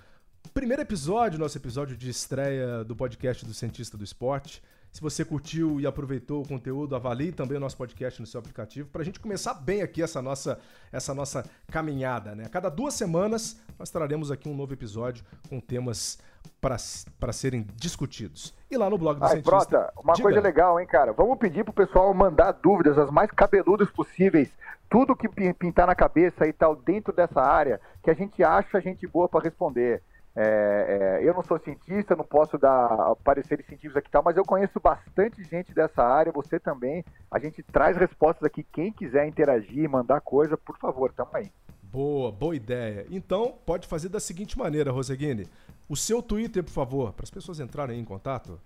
[0.54, 4.64] Primeiro episódio, nosso episódio de estreia do podcast do Cientista do Esporte.
[4.92, 8.90] Se você curtiu e aproveitou o conteúdo, avalie também o nosso podcast no seu aplicativo
[8.90, 10.60] para a gente começar bem aqui essa nossa,
[10.92, 12.34] essa nossa caminhada.
[12.34, 12.46] Né?
[12.46, 16.18] A cada duas semanas nós traremos aqui um novo episódio com temas
[16.60, 18.54] para serem discutidos.
[18.72, 19.52] E lá no blog do Ai, Cientista...
[19.52, 20.24] Prota, uma diga.
[20.24, 21.14] coisa legal, hein, cara?
[21.14, 24.50] Vamos pedir pro pessoal mandar dúvidas as mais cabeludas possíveis.
[24.90, 29.06] Tudo que pintar na cabeça e tal dentro dessa área que a gente acha gente
[29.06, 30.02] boa para responder.
[30.36, 34.46] É, é, eu não sou cientista, não posso dar pareceres científicos aqui tal, mas eu
[34.46, 37.04] conheço bastante gente dessa área, você também.
[37.32, 38.64] A gente traz respostas aqui.
[38.64, 41.52] Quem quiser interagir, mandar coisa, por favor, tamo aí.
[41.84, 43.06] Boa, boa ideia.
[43.10, 45.48] Então, pode fazer da seguinte maneira, Roseguini.
[45.88, 48.60] O seu Twitter, por favor, para as pessoas entrarem em contato.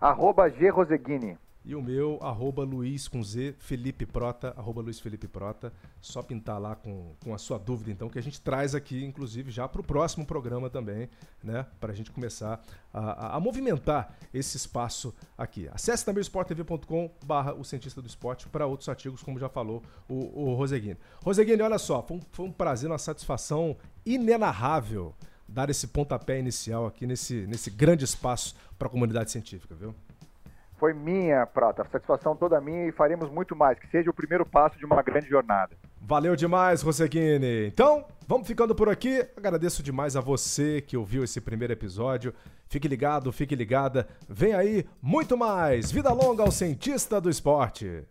[0.00, 0.68] Arroba G.
[0.68, 1.38] Roseguini.
[1.66, 5.72] E o meu, arroba Luiz com Z, Felipe Prota, arroba Luiz Felipe Prota.
[6.00, 9.50] Só pintar lá com, com a sua dúvida, então, que a gente traz aqui, inclusive,
[9.50, 11.10] já para o próximo programa também,
[11.42, 11.66] né?
[11.80, 12.64] Para a gente começar
[12.94, 15.68] a, a, a, movimentar esse espaço aqui.
[15.72, 19.82] Acesse também o sporttv.com barra o cientista do esporte para outros artigos, como já falou
[20.08, 20.96] o, o Roseguini.
[21.24, 25.12] Roseguini, olha só, foi um, foi um prazer, uma satisfação inenarrável
[25.48, 29.92] dar esse pontapé inicial aqui nesse, nesse grande espaço para a comunidade científica, viu?
[30.78, 31.86] Foi minha, Prata.
[31.90, 33.78] Satisfação toda minha e faremos muito mais.
[33.78, 35.76] Que seja o primeiro passo de uma grande jornada.
[36.00, 37.66] Valeu demais, Roseguini.
[37.66, 39.26] Então, vamos ficando por aqui.
[39.36, 42.32] Agradeço demais a você que ouviu esse primeiro episódio.
[42.68, 44.06] Fique ligado, fique ligada.
[44.28, 45.90] Vem aí muito mais.
[45.90, 48.04] Vida longa ao cientista do esporte.